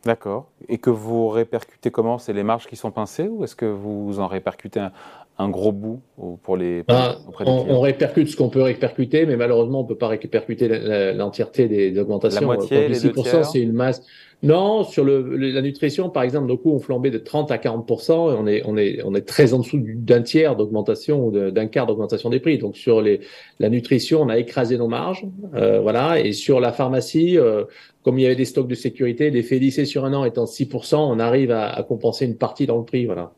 D'accord. 0.05 0.47
Et 0.69 0.77
que 0.77 0.89
vous 0.89 1.27
répercutez 1.27 1.91
comment? 1.91 2.17
C'est 2.19 2.31
les 2.31 2.43
marges 2.43 2.67
qui 2.67 2.77
sont 2.77 2.91
pincées 2.91 3.27
ou 3.27 3.43
est-ce 3.43 3.57
que 3.57 3.65
vous 3.65 4.21
en 4.21 4.27
répercutez 4.27 4.79
un, 4.79 4.93
un 5.39 5.49
gros 5.49 5.71
bout 5.71 6.01
pour 6.43 6.57
les. 6.57 6.83
Ah, 6.87 7.17
on, 7.45 7.79
répercute 7.79 8.27
ce 8.27 8.35
qu'on 8.35 8.49
peut 8.49 8.61
répercuter, 8.61 9.25
mais 9.25 9.35
malheureusement, 9.35 9.81
on 9.81 9.85
peut 9.85 9.97
pas 9.97 10.07
répercuter 10.07 10.67
l'entièreté 11.13 11.67
des, 11.67 11.97
augmentations. 11.99 12.41
La 12.41 12.45
moitié, 12.47 12.87
les 12.87 12.99
6%, 12.99 13.43
c'est 13.43 13.59
une 13.59 13.73
masse. 13.73 14.01
Non, 14.43 14.83
sur 14.83 15.03
le, 15.03 15.35
la 15.35 15.61
nutrition, 15.63 16.09
par 16.09 16.21
exemple, 16.21 16.47
nos 16.47 16.57
coûts 16.57 16.71
ont 16.71 16.79
flambé 16.79 17.09
de 17.09 17.17
30 17.17 17.51
à 17.51 17.57
40% 17.57 18.11
et 18.11 18.35
on 18.37 18.47
est, 18.47 18.61
on 18.65 18.77
est, 18.77 19.01
on 19.03 19.15
est 19.15 19.27
très 19.27 19.55
en 19.55 19.59
dessous 19.59 19.79
d'un 19.83 20.21
tiers 20.21 20.55
d'augmentation 20.55 21.25
ou 21.25 21.31
d'un 21.31 21.65
quart 21.65 21.87
d'augmentation 21.87 22.29
des 22.29 22.39
prix. 22.39 22.59
Donc 22.59 22.77
sur 22.77 23.01
les, 23.01 23.21
la 23.59 23.69
nutrition, 23.69 24.21
on 24.21 24.29
a 24.29 24.37
écrasé 24.37 24.77
nos 24.77 24.87
marges, 24.87 25.25
euh, 25.55 25.79
voilà. 25.79 26.19
Et 26.19 26.33
sur 26.33 26.59
la 26.59 26.71
pharmacie, 26.71 27.35
euh, 27.37 27.63
comme 28.03 28.19
il 28.19 28.23
y 28.23 28.25
avait 28.27 28.35
des 28.35 28.45
stocks 28.45 28.67
de 28.67 28.75
sécurité, 28.75 29.31
l'effet 29.31 29.57
lissé 29.57 29.85
sur 29.85 30.05
un 30.05 30.13
an 30.13 30.23
étant 30.23 30.45
6% 30.45 30.95
on 30.97 31.17
arrive 31.19 31.49
à, 31.49 31.67
à 31.69 31.81
compenser 31.81 32.25
une 32.25 32.37
partie 32.37 32.67
dans 32.67 32.77
le 32.77 32.85
prix, 32.85 33.07
voilà 33.07 33.33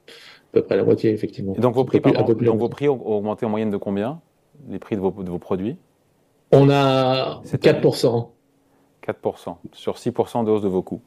peu 0.51 0.61
près 0.61 0.75
la 0.75 0.83
moitié, 0.83 1.11
effectivement. 1.11 1.53
donc 1.53 1.75
vos 1.75 1.85
prix, 1.85 1.99
donc 2.01 2.59
vos 2.59 2.69
prix 2.69 2.89
ont 2.89 3.05
augmenté 3.05 3.45
en 3.45 3.49
moyenne 3.49 3.69
de 3.69 3.77
combien? 3.77 4.21
Les 4.67 4.79
prix 4.79 4.95
de 4.95 5.01
vos, 5.01 5.11
de 5.11 5.29
vos 5.29 5.39
produits? 5.39 5.77
On 6.51 6.69
a 6.69 7.41
4%. 7.45 8.29
4%, 9.07 9.55
sur 9.73 9.95
6% 9.95 10.45
de 10.45 10.51
hausse 10.51 10.61
de 10.61 10.67
vos 10.67 10.81
coûts. 10.81 11.01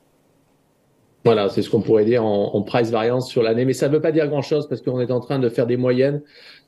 Voilà, 1.24 1.48
c'est 1.48 1.62
ce 1.62 1.70
qu'on 1.70 1.80
pourrait 1.80 2.04
dire 2.04 2.24
en, 2.24 2.54
en 2.54 2.62
price 2.62 2.90
variance 2.90 3.28
sur 3.28 3.42
l'année, 3.42 3.64
mais 3.64 3.74
ça 3.74 3.88
ne 3.88 3.92
veut 3.94 4.00
pas 4.00 4.12
dire 4.12 4.26
grand-chose 4.28 4.68
parce 4.68 4.82
qu'on 4.82 5.00
est 5.00 5.12
en 5.12 5.20
train 5.20 5.38
de 5.38 5.48
faire 5.48 5.66
des 5.66 5.76
moyennes 5.76 6.22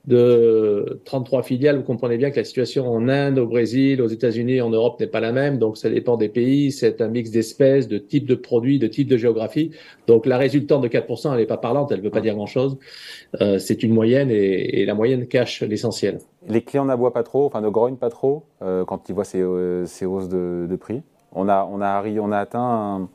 de 0.07 1.01
33 1.05 1.43
filiales. 1.43 1.77
Vous 1.77 1.83
comprenez 1.83 2.19
bien 2.19 2.31
que 2.31 2.37
la 2.37 2.45
situation 2.45 2.87
en 2.89 3.09
Inde, 3.09 3.39
au 3.39 3.47
Brésil, 3.47 4.03
aux 4.03 4.09
États-Unis, 4.09 4.61
en 4.61 4.71
Europe 4.71 5.01
n'est 5.01 5.07
pas 5.07 5.21
la 5.21 5.33
même, 5.33 5.59
donc 5.59 5.77
ça 5.77 5.89
dépend 5.89 6.17
des 6.17 6.29
pays. 6.29 6.73
C'est 6.73 7.01
un 7.01 7.09
mix 7.09 7.31
d'espèces, 7.31 7.89
de 7.89 7.99
types 7.99 8.27
de 8.27 8.35
produits, 8.35 8.79
de 8.79 8.87
types 8.87 9.09
de 9.09 9.17
géographie. 9.17 9.71
Donc 10.07 10.27
la 10.27 10.37
résultante 10.37 10.83
de 10.83 10.89
4%, 10.89 11.33
elle 11.33 11.39
n'est 11.39 11.47
pas 11.47 11.57
parlante, 11.57 11.91
elle 11.91 11.99
ne 11.99 12.05
veut 12.05 12.11
pas 12.11 12.21
dire 12.21 12.35
grand-chose. 12.35 12.79
Euh, 13.41 13.59
c'est 13.59 13.83
une 13.83 13.95
moyenne 13.95 14.31
et, 14.31 14.81
et, 14.81 14.87
la 14.87 14.95
moyenne 14.95 15.27
cache 15.27 15.63
l'essentiel. 15.63 16.19
Les 16.49 16.63
clients 16.63 16.85
n'aboient 16.85 17.13
pas 17.13 17.23
trop, 17.23 17.47
enfin 17.47 17.61
ne 17.61 17.71
grognent 17.71 17.97
pas 17.97 18.11
trop 18.11 18.45
euh, 18.63 18.85
quand 18.85 19.09
ils 19.09 19.15
voient 19.15 19.25
ces, 19.25 19.41
euh, 19.41 19.87
ces 19.87 20.05
hausses 20.05 20.29
de, 20.29 20.67
de, 20.69 20.77
prix. 20.77 21.03
On 21.33 21.49
a, 21.49 21.67
on 21.71 21.81
a, 21.81 22.05
on 22.05 22.33
a 22.33 22.39
atteint 22.39 22.61
un 22.61 23.09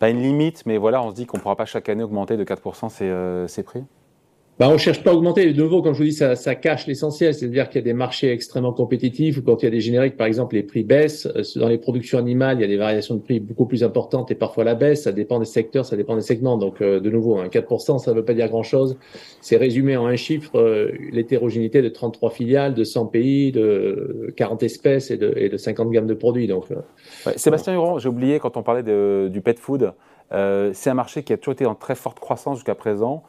pas 0.00 0.08
une 0.08 0.20
limite, 0.20 0.64
mais 0.66 0.78
voilà, 0.78 1.02
on 1.02 1.10
se 1.10 1.14
dit 1.14 1.26
qu'on 1.26 1.36
ne 1.36 1.42
pourra 1.42 1.56
pas 1.56 1.66
chaque 1.66 1.88
année 1.88 2.02
augmenter 2.02 2.36
de 2.36 2.42
4% 2.42 2.88
ses, 2.88 3.04
euh, 3.04 3.46
prix 3.64 3.84
bah, 4.60 4.68
on 4.68 4.76
cherche 4.76 5.02
pas 5.02 5.12
à 5.12 5.14
augmenter. 5.14 5.54
De 5.54 5.62
nouveau, 5.62 5.80
comme 5.80 5.94
je 5.94 6.00
vous 6.00 6.04
dis, 6.04 6.12
ça, 6.12 6.36
ça 6.36 6.54
cache 6.54 6.86
l'essentiel. 6.86 7.32
C'est-à-dire 7.32 7.70
qu'il 7.70 7.76
y 7.76 7.82
a 7.82 7.84
des 7.84 7.94
marchés 7.94 8.30
extrêmement 8.30 8.74
compétitifs 8.74 9.38
ou 9.38 9.42
quand 9.42 9.62
il 9.62 9.64
y 9.64 9.68
a 9.68 9.70
des 9.70 9.80
génériques, 9.80 10.18
par 10.18 10.26
exemple, 10.26 10.54
les 10.54 10.62
prix 10.62 10.84
baissent. 10.84 11.26
Euh, 11.34 11.42
dans 11.58 11.68
les 11.68 11.78
productions 11.78 12.18
animales, 12.18 12.58
il 12.58 12.60
y 12.60 12.64
a 12.64 12.68
des 12.68 12.76
variations 12.76 13.14
de 13.14 13.22
prix 13.22 13.40
beaucoup 13.40 13.64
plus 13.64 13.82
importantes 13.82 14.30
et 14.30 14.34
parfois 14.34 14.64
la 14.64 14.74
baisse. 14.74 15.04
Ça 15.04 15.12
dépend 15.12 15.38
des 15.38 15.46
secteurs, 15.46 15.86
ça 15.86 15.96
dépend 15.96 16.14
des 16.14 16.20
segments. 16.20 16.58
Donc, 16.58 16.82
euh, 16.82 17.00
de 17.00 17.08
nouveau, 17.08 17.38
hein, 17.38 17.48
4%, 17.48 17.96
ça 17.96 18.10
ne 18.10 18.16
veut 18.16 18.24
pas 18.26 18.34
dire 18.34 18.48
grand-chose. 18.48 18.98
C'est 19.40 19.56
résumé 19.56 19.96
en 19.96 20.04
un 20.04 20.16
chiffre, 20.16 20.58
euh, 20.58 20.92
l'hétérogénéité 21.10 21.80
de 21.80 21.88
33 21.88 22.28
filiales, 22.28 22.74
de 22.74 22.84
100 22.84 23.06
pays, 23.06 23.52
de 23.52 24.30
40 24.36 24.62
espèces 24.62 25.10
et 25.10 25.16
de, 25.16 25.32
et 25.36 25.48
de 25.48 25.56
50 25.56 25.90
gammes 25.90 26.06
de 26.06 26.12
produits. 26.12 26.48
Donc, 26.48 26.66
ouais, 26.68 27.32
Sébastien 27.36 27.72
Huron, 27.72 27.98
j'ai 27.98 28.10
oublié 28.10 28.38
quand 28.38 28.58
on 28.58 28.62
parlait 28.62 28.82
de, 28.82 29.30
du 29.32 29.40
pet 29.40 29.58
food. 29.58 29.94
c'est 30.30 30.90
un 30.90 30.94
marché 30.94 31.22
qui 31.22 31.32
a 31.32 31.38
toujours 31.38 31.54
été 31.54 31.64
en 31.64 31.74
très 31.74 31.94
forte 31.94 32.20
croissance 32.20 32.58
jusqu'à 32.58 32.74
présent. 32.74 33.22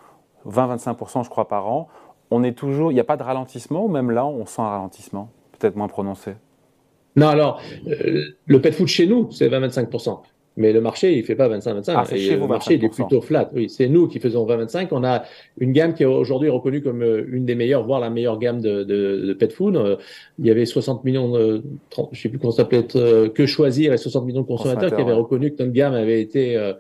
20-25% 0.48 1.24
je 1.24 1.30
crois 1.30 1.48
par 1.48 1.68
an, 1.68 1.88
on 2.30 2.44
est 2.44 2.58
toujours, 2.58 2.92
il 2.92 2.96
n'y 2.96 3.02
a 3.02 3.06
pas 3.06 3.18
de 3.18 3.24
ralentissement 3.24 3.88
même 3.88 4.12
là 4.12 4.26
on 4.26 4.46
sent 4.46 4.62
un 4.62 4.70
ralentissement, 4.70 5.32
peut-être 5.58 5.76
moins 5.76 5.88
prononcé. 5.88 6.36
Non, 7.18 7.28
alors 7.28 7.62
euh, 7.88 8.24
le 8.46 8.62
pet 8.62 8.72
food 8.72 8.88
chez 8.88 9.08
nous 9.08 9.30
c'est 9.32 9.50
20-25%. 9.50 10.22
Mais 10.58 10.74
le 10.74 10.82
marché, 10.82 11.18
il 11.18 11.24
fait 11.24 11.36
pas 11.36 11.48
25-25. 11.48 11.94
Ah, 11.96 12.04
le 12.12 12.48
marché, 12.48 12.74
il 12.76 12.84
est 12.84 12.90
plutôt 12.90 13.22
flat. 13.22 13.50
Oui, 13.56 13.70
c'est 13.70 13.88
nous 13.88 14.10
qui 14.10 14.20
faisons 14.20 14.46
20-25. 14.46 14.90
On 14.92 15.04
a 15.06 15.24
une 15.60 15.72
gamme 15.72 15.94
qui 15.94 16.04
est 16.04 16.06
aujourd'hui 16.06 16.50
reconnue 16.50 16.82
comme 16.82 17.02
euh, 17.02 17.24
une 17.32 17.46
des 17.46 17.56
meilleures, 17.56 17.86
voire 17.86 18.02
la 18.02 18.10
meilleure 18.10 18.38
gamme 18.38 18.60
de, 18.60 18.84
de, 18.84 19.28
de 19.28 19.34
pet 19.34 19.52
food. 19.54 19.78
Euh, 19.78 19.96
il 20.40 20.46
y 20.46 20.52
avait 20.52 20.66
60 20.66 21.06
millions 21.06 21.32
de, 21.32 21.64
30, 21.92 22.10
je 22.12 22.22
sais 22.22 22.28
plus 22.28 22.38
comment 22.38 22.52
ça 22.52 22.64
s'appelait, 22.64 22.84
que 22.84 23.46
choisir 23.46 23.94
et 23.94 23.98
60 23.98 24.26
millions 24.26 24.42
de 24.42 24.48
consommateurs 24.48 24.94
qui 24.94 25.02
avaient 25.02 25.14
reconnu 25.14 25.54
que 25.54 25.64
notre 25.64 25.74
gamme 25.74 25.94
avait 25.94 26.22
été 26.22 26.58
euh, 26.58 26.74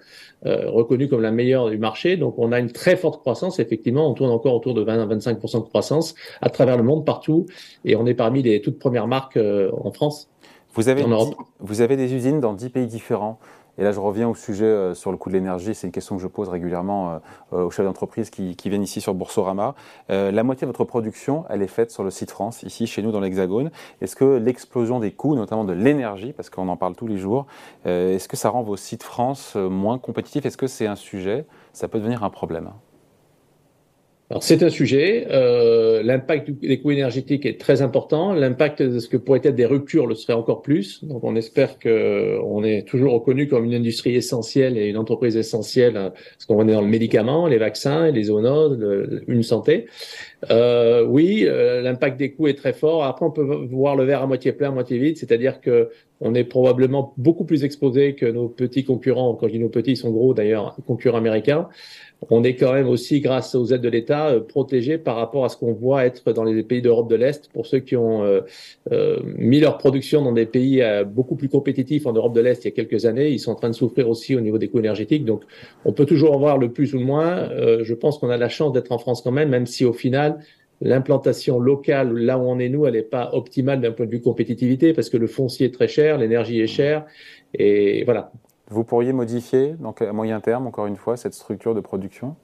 reconnue 0.43 1.07
comme 1.07 1.21
la 1.21 1.31
meilleure 1.31 1.69
du 1.69 1.77
marché. 1.77 2.17
Donc, 2.17 2.35
on 2.39 2.51
a 2.51 2.59
une 2.59 2.71
très 2.71 2.97
forte 2.97 3.21
croissance. 3.21 3.59
Effectivement, 3.59 4.09
on 4.09 4.13
tourne 4.13 4.31
encore 4.31 4.53
autour 4.53 4.73
de 4.73 4.83
20-25% 4.83 5.63
de 5.63 5.69
croissance 5.69 6.13
à 6.41 6.49
travers 6.49 6.75
le 6.75 6.83
monde, 6.83 7.05
partout. 7.05 7.45
Et 7.85 7.95
on 7.95 8.05
est 8.05 8.15
parmi 8.15 8.43
les 8.43 8.59
toutes 8.59 8.79
premières 8.79 9.07
marques 9.07 9.39
en 9.39 9.91
France. 9.91 10.27
Vous 10.73 10.87
avez, 10.87 11.05
vous 11.59 11.81
avez 11.81 11.97
des 11.97 12.13
usines 12.13 12.39
dans 12.39 12.53
10 12.53 12.69
pays 12.69 12.87
différents. 12.87 13.39
Et 13.81 13.83
là, 13.83 13.91
je 13.91 14.00
reviens 14.00 14.29
au 14.29 14.35
sujet 14.35 14.65
euh, 14.65 14.93
sur 14.93 15.09
le 15.09 15.17
coût 15.17 15.29
de 15.29 15.33
l'énergie. 15.33 15.73
C'est 15.73 15.88
une 15.88 15.91
question 15.91 16.15
que 16.15 16.21
je 16.21 16.27
pose 16.27 16.50
régulièrement 16.50 17.13
euh, 17.13 17.17
euh, 17.53 17.65
aux 17.65 17.71
chefs 17.71 17.83
d'entreprise 17.83 18.29
qui, 18.29 18.55
viennent 18.65 18.83
ici 18.83 19.01
sur 19.01 19.15
Boursorama. 19.15 19.73
la 20.07 20.43
moitié 20.43 20.67
de 20.67 20.71
votre 20.71 20.85
production, 20.85 21.45
elle 21.50 21.63
est 21.63 21.67
faite 21.67 21.89
sur 21.89 22.03
le 22.03 22.11
site 22.11 22.29
France, 22.29 22.61
ici 22.61 22.85
chez 22.85 23.01
nous 23.01 23.11
dans 23.11 23.19
l'Hexagone. 23.19 23.71
Est-ce 24.00 24.15
que 24.15 24.38
l'explosion 24.38 25.00
des 25.00 25.11
coûts, 25.11 25.35
notamment 25.35 25.63
de 25.63 25.73
l'énergie, 25.73 26.31
parce 26.31 26.51
qu'on 26.51 26.69
en 26.69 26.77
parle 26.77 26.95
tous 26.95 27.07
les 27.07 27.17
jours, 27.17 27.47
est-ce 27.85 28.27
que 28.27 28.38
ça 28.38 28.50
rend 28.50 28.61
vos 28.61 28.77
sites 28.77 29.03
France 29.03 29.55
moins 29.55 29.97
compétitifs? 29.97 30.45
Est-ce 30.45 30.57
que 30.57 30.67
c'est 30.67 30.85
un 30.85 30.95
sujet 30.95 31.45
Ça 31.73 31.88
peut 31.88 31.97
devenir 31.97 32.23
un 32.23 32.29
problème? 32.29 32.69
Alors 34.31 34.43
c'est 34.43 34.63
un 34.63 34.69
sujet. 34.69 35.27
Euh, 35.29 36.01
l'impact 36.03 36.51
des 36.51 36.79
coûts 36.79 36.91
énergétiques 36.91 37.45
est 37.45 37.59
très 37.59 37.81
important. 37.81 38.31
L'impact 38.31 38.81
de 38.81 39.00
ce 39.00 39.09
que 39.09 39.17
pourrait 39.17 39.41
être 39.43 39.55
des 39.55 39.65
ruptures 39.65 40.07
le 40.07 40.15
serait 40.15 40.31
encore 40.31 40.61
plus. 40.61 41.03
Donc 41.03 41.25
on 41.25 41.35
espère 41.35 41.77
que 41.79 42.39
on 42.41 42.63
est 42.63 42.88
toujours 42.88 43.11
reconnu 43.11 43.50
comme 43.50 43.65
une 43.65 43.73
industrie 43.73 44.15
essentielle 44.15 44.77
et 44.77 44.88
une 44.88 44.95
entreprise 44.95 45.35
essentielle 45.35 45.97
hein, 45.97 46.13
parce 46.13 46.45
qu'on 46.45 46.65
est 46.69 46.71
dans 46.71 46.81
le 46.81 46.88
médicament, 46.88 47.47
les 47.47 47.57
vaccins, 47.57 48.09
les 48.09 48.23
zoonodes, 48.23 49.21
une 49.27 49.43
santé. 49.43 49.88
Euh, 50.50 51.05
oui, 51.05 51.43
euh, 51.45 51.81
l'impact 51.81 52.17
des 52.17 52.31
coûts 52.31 52.48
est 52.48 52.55
très 52.55 52.74
fort. 52.74 53.03
Après 53.03 53.25
on 53.25 53.31
peut 53.31 53.43
voir 53.69 53.95
le 53.95 54.05
verre 54.05 54.24
à 54.24 54.27
moitié 54.27 54.51
plein, 54.53 54.69
à 54.69 54.71
moitié 54.71 54.98
vide, 54.98 55.17
c'est-à-dire 55.17 55.62
que 55.62 55.89
on 56.19 56.36
est 56.36 56.43
probablement 56.43 57.13
beaucoup 57.17 57.45
plus 57.45 57.63
exposé 57.63 58.15
que 58.15 58.25
nos 58.25 58.48
petits 58.48 58.83
concurrents. 58.83 59.36
Quand 59.36 59.48
je 59.48 59.53
dis 59.53 59.60
nos 59.60 59.69
petits, 59.69 59.91
ils 59.91 59.98
sont 59.98 60.12
gros 60.12 60.33
d'ailleurs, 60.33 60.75
concurrents 60.86 61.17
américains 61.17 61.69
on 62.29 62.43
est 62.43 62.55
quand 62.55 62.74
même 62.74 62.88
aussi, 62.88 63.19
grâce 63.19 63.55
aux 63.55 63.65
aides 63.65 63.81
de 63.81 63.89
l'État, 63.89 64.29
euh, 64.29 64.39
protégé 64.41 64.98
par 64.98 65.15
rapport 65.15 65.43
à 65.43 65.50
ce 65.50 65.57
qu'on 65.57 65.74
voit 65.74 66.05
être 66.05 66.31
dans 66.33 66.43
les 66.43 66.62
pays 66.63 66.81
d'Europe 66.81 67.10
de 67.10 67.15
l'Est. 67.15 67.50
Pour 67.51 67.65
ceux 67.65 67.79
qui 67.79 67.95
ont 67.95 68.24
euh, 68.24 68.41
euh, 68.91 69.19
mis 69.24 69.60
leur 69.60 69.77
production 69.77 70.21
dans 70.21 70.31
des 70.31 70.45
pays 70.45 70.83
beaucoup 71.07 71.36
plus 71.36 71.50
compétitifs 71.50 72.05
en 72.05 72.13
Europe 72.13 72.33
de 72.33 72.41
l'Est 72.41 72.63
il 72.63 72.67
y 72.67 72.71
a 72.71 72.71
quelques 72.71 73.05
années, 73.05 73.29
ils 73.29 73.39
sont 73.39 73.51
en 73.51 73.55
train 73.55 73.69
de 73.69 73.75
souffrir 73.75 74.10
aussi 74.10 74.36
au 74.36 74.41
niveau 74.41 74.57
des 74.57 74.67
coûts 74.67 74.79
énergétiques. 74.79 75.25
Donc, 75.25 75.43
on 75.86 75.93
peut 75.93 76.05
toujours 76.05 76.33
en 76.33 76.39
voir 76.39 76.57
le 76.57 76.71
plus 76.71 76.93
ou 76.93 77.00
le 77.00 77.05
moins. 77.05 77.50
je 77.81 77.93
pense 77.93 78.19
qu'on 78.19 78.29
a 78.29 78.38
la 78.38 78.50
chance 78.50 78.71
d'être 78.74 78.91
en 78.91 78.98
France 78.98 79.21
quand 79.21 79.31
même, 79.31 79.50
même 79.50 79.65
si 79.65 79.86
au 79.86 79.93
final, 79.93 80.30
l'implantation 80.81 81.59
locale, 81.59 82.13
là 82.13 82.38
où 82.38 82.41
on 82.41 82.59
est 82.59 82.69
nous, 82.69 82.85
elle 82.85 82.93
n'est 82.93 83.01
pas 83.03 83.29
optimale 83.33 83.81
d'un 83.81 83.91
point 83.91 84.05
de 84.05 84.11
vue 84.11 84.21
compétitivité 84.21 84.93
parce 84.93 85.09
que 85.09 85.17
le 85.17 85.27
foncier 85.27 85.67
est 85.67 85.73
très 85.73 85.88
cher, 85.88 86.17
l'énergie 86.17 86.59
est 86.59 86.67
chère. 86.67 87.05
Et 87.53 88.03
voilà, 88.03 88.31
vous 88.71 88.83
pourriez 88.85 89.11
modifier, 89.11 89.75
donc 89.79 90.01
à 90.01 90.13
moyen 90.13 90.39
terme, 90.39 90.65
encore 90.65 90.88
une 90.88 90.95
fois, 90.95 91.17
cette 91.17 91.33
structure 91.33 91.75
de 91.75 91.81
production? 91.81 92.35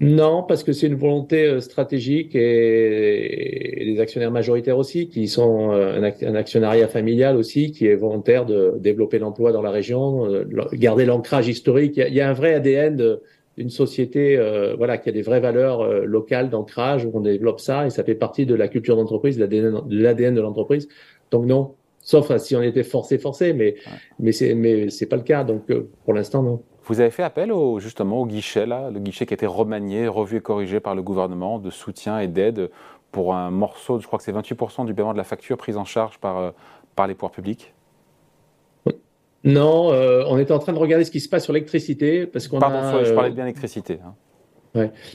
Non, 0.00 0.44
parce 0.44 0.62
que 0.62 0.72
c'est 0.72 0.86
une 0.86 0.94
volonté 0.94 1.46
euh, 1.46 1.60
stratégique 1.60 2.36
et, 2.36 3.84
les 3.84 4.00
actionnaires 4.00 4.30
majoritaires 4.30 4.78
aussi, 4.78 5.08
qui 5.08 5.26
sont 5.26 5.72
euh, 5.72 6.12
un, 6.22 6.34
actionnariat 6.34 6.86
familial 6.86 7.36
aussi, 7.36 7.72
qui 7.72 7.86
est 7.86 7.96
volontaire 7.96 8.46
de 8.46 8.74
développer 8.78 9.18
l'emploi 9.18 9.50
dans 9.50 9.62
la 9.62 9.70
région, 9.70 10.26
euh, 10.26 10.44
garder 10.74 11.04
l'ancrage 11.04 11.48
historique. 11.48 11.96
Il 11.96 12.14
y, 12.14 12.20
a, 12.20 12.28
un 12.28 12.32
vrai 12.32 12.54
ADN 12.54 13.18
d'une 13.58 13.70
société, 13.70 14.40
voilà, 14.78 14.96
qui 14.96 15.08
a 15.08 15.12
des 15.12 15.22
vraies 15.22 15.40
valeurs 15.40 15.84
locales 16.06 16.48
d'ancrage 16.48 17.04
où 17.04 17.10
on 17.12 17.20
développe 17.20 17.60
ça 17.60 17.86
et 17.86 17.90
ça 17.90 18.04
fait 18.04 18.14
partie 18.14 18.46
de 18.46 18.54
la 18.54 18.68
culture 18.68 18.96
d'entreprise, 18.96 19.36
de 19.36 19.44
l'ADN 19.90 20.34
de 20.34 20.40
l'entreprise. 20.40 20.88
Donc 21.30 21.44
non, 21.44 21.74
Sauf 22.08 22.34
si 22.38 22.56
on 22.56 22.62
était 22.62 22.84
forcé, 22.84 23.18
forcé, 23.18 23.52
mais, 23.52 23.74
mais 24.18 24.32
c'est 24.32 24.54
mais 24.54 24.88
c'est 24.88 25.04
pas 25.04 25.16
le 25.16 25.22
cas. 25.22 25.44
Donc 25.44 25.70
euh, 25.70 25.90
pour 26.06 26.14
l'instant, 26.14 26.42
non. 26.42 26.62
Vous 26.84 27.00
avez 27.00 27.10
fait 27.10 27.22
appel 27.22 27.52
au, 27.52 27.80
justement 27.80 28.22
au 28.22 28.26
guichet 28.26 28.64
là, 28.64 28.90
le 28.90 28.98
guichet 28.98 29.26
qui 29.26 29.34
a 29.34 29.36
été 29.36 29.46
remanié, 29.46 30.08
revu 30.08 30.38
et 30.38 30.40
corrigé 30.40 30.80
par 30.80 30.94
le 30.94 31.02
gouvernement 31.02 31.58
de 31.58 31.68
soutien 31.68 32.18
et 32.18 32.26
d'aide 32.26 32.70
pour 33.12 33.34
un 33.34 33.50
morceau, 33.50 34.00
je 34.00 34.06
crois 34.06 34.18
que 34.18 34.24
c'est 34.24 34.32
28% 34.32 34.86
du 34.86 34.94
paiement 34.94 35.12
de 35.12 35.18
la 35.18 35.24
facture 35.24 35.58
prise 35.58 35.76
en 35.76 35.84
charge 35.84 36.18
par, 36.18 36.38
euh, 36.38 36.50
par 36.96 37.06
les 37.08 37.14
pouvoirs 37.14 37.30
publics? 37.30 37.74
Non, 39.44 39.92
euh, 39.92 40.24
on 40.28 40.38
est 40.38 40.50
en 40.50 40.58
train 40.58 40.72
de 40.72 40.78
regarder 40.78 41.04
ce 41.04 41.10
qui 41.10 41.20
se 41.20 41.28
passe 41.28 41.44
sur 41.44 41.52
l'électricité 41.52 42.26
parce 42.26 42.48
qu'on 42.48 42.58
Pardon, 42.58 43.04
je 43.04 43.12
parlais 43.12 43.30
bien 43.30 43.44
d'électricité. 43.44 43.98
Hein. 44.04 44.14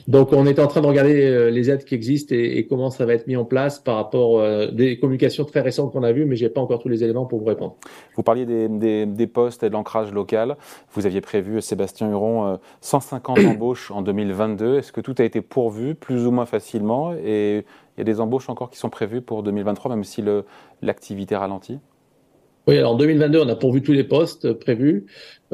Donc, 0.07 0.33
on 0.33 0.45
est 0.45 0.59
en 0.59 0.67
train 0.67 0.81
de 0.81 0.87
regarder 0.87 1.25
euh, 1.25 1.49
les 1.49 1.69
aides 1.69 1.85
qui 1.85 1.95
existent 1.95 2.33
et, 2.35 2.65
comment 2.67 2.89
ça 2.89 3.05
va 3.05 3.13
être 3.13 3.27
mis 3.27 3.35
en 3.35 3.45
place 3.45 3.79
par 3.79 3.95
rapport 3.95 4.39
à 4.39 4.43
euh, 4.43 4.71
des 4.71 4.99
communications 4.99 5.45
très 5.45 5.61
récentes 5.61 5.91
qu'on 5.91 6.03
a 6.03 6.11
vues, 6.11 6.25
mais 6.25 6.35
j'ai 6.35 6.49
pas 6.49 6.61
encore 6.61 6.79
tous 6.79 6.89
les 6.89 7.03
éléments 7.03 7.25
pour 7.25 7.39
vous 7.39 7.45
répondre. 7.45 7.75
Vous 8.15 8.23
parliez 8.23 8.45
des, 8.45 9.27
postes 9.27 9.63
et 9.63 9.69
de 9.69 9.73
l'ancrage 9.73 10.11
local. 10.11 10.57
Vous 10.93 11.05
aviez 11.05 11.21
prévu, 11.21 11.61
Sébastien 11.61 12.09
Huron, 12.09 12.59
150 12.81 13.39
euh, 13.39 13.47
embauches 13.49 13.91
en 13.91 14.01
2022. 14.01 14.77
Est-ce 14.77 14.91
que 14.91 15.01
tout 15.01 15.15
a 15.19 15.23
été 15.23 15.41
pourvu 15.41 15.95
plus 15.95 16.25
ou 16.25 16.31
moins 16.31 16.45
facilement? 16.45 17.13
Et 17.13 17.65
il 17.95 17.99
y 17.99 18.01
a 18.01 18.05
des 18.05 18.19
embauches 18.19 18.49
encore 18.49 18.69
qui 18.69 18.77
sont 18.77 18.89
prévues 18.89 19.21
pour 19.21 19.43
2023, 19.43 19.89
même 19.89 20.03
si 20.03 20.23
l'activité 20.81 21.35
ralentit? 21.35 21.79
Oui, 22.67 22.77
alors 22.77 22.93
en 22.93 22.95
2022, 22.95 23.39
on 23.39 23.49
a 23.49 23.55
pourvu 23.55 23.81
tous 23.81 23.91
les 23.91 24.05
postes 24.05 24.53
prévus, 24.53 25.05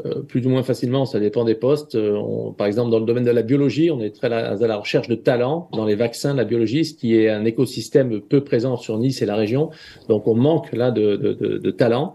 euh, 0.06 0.22
plus 0.22 0.46
ou 0.46 0.50
moins 0.50 0.62
facilement, 0.62 1.06
ça 1.06 1.18
dépend 1.18 1.44
des 1.44 1.56
postes. 1.56 1.96
Euh, 1.96 2.52
par 2.56 2.68
exemple, 2.68 2.90
dans 2.92 3.00
le 3.00 3.04
domaine 3.04 3.24
de 3.24 3.30
la 3.32 3.42
biologie, 3.42 3.90
on 3.90 4.00
est 4.00 4.14
très 4.14 4.32
à 4.32 4.54
la 4.54 4.76
recherche 4.76 5.08
de 5.08 5.16
talents 5.16 5.68
dans 5.72 5.84
les 5.84 5.96
vaccins, 5.96 6.34
la 6.34 6.44
biologie, 6.44 6.84
ce 6.84 6.94
qui 6.94 7.16
est 7.16 7.28
un 7.28 7.44
écosystème 7.44 8.20
peu 8.20 8.44
présent 8.44 8.76
sur 8.76 8.96
Nice 8.96 9.22
et 9.22 9.26
la 9.26 9.34
région. 9.34 9.70
Donc, 10.08 10.28
on 10.28 10.34
manque 10.34 10.72
là 10.72 10.92
de, 10.92 11.16
de, 11.16 11.32
de, 11.32 11.58
de 11.58 11.70
talents. 11.72 12.14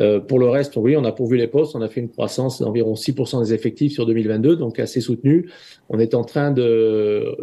Euh, 0.00 0.20
pour 0.20 0.38
le 0.38 0.48
reste, 0.48 0.76
oui, 0.76 0.94
on 0.94 1.04
a 1.04 1.12
pourvu 1.12 1.38
les 1.38 1.48
postes, 1.48 1.74
on 1.74 1.80
a 1.80 1.88
fait 1.88 2.00
une 2.00 2.10
croissance 2.10 2.60
d'environ 2.60 2.94
6% 2.94 3.42
des 3.42 3.54
effectifs 3.54 3.92
sur 3.94 4.04
2022, 4.04 4.56
donc 4.56 4.78
assez 4.78 5.00
soutenu. 5.00 5.50
On 5.88 5.98
est 5.98 6.14
en 6.14 6.22
train 6.22 6.50
de 6.50 7.34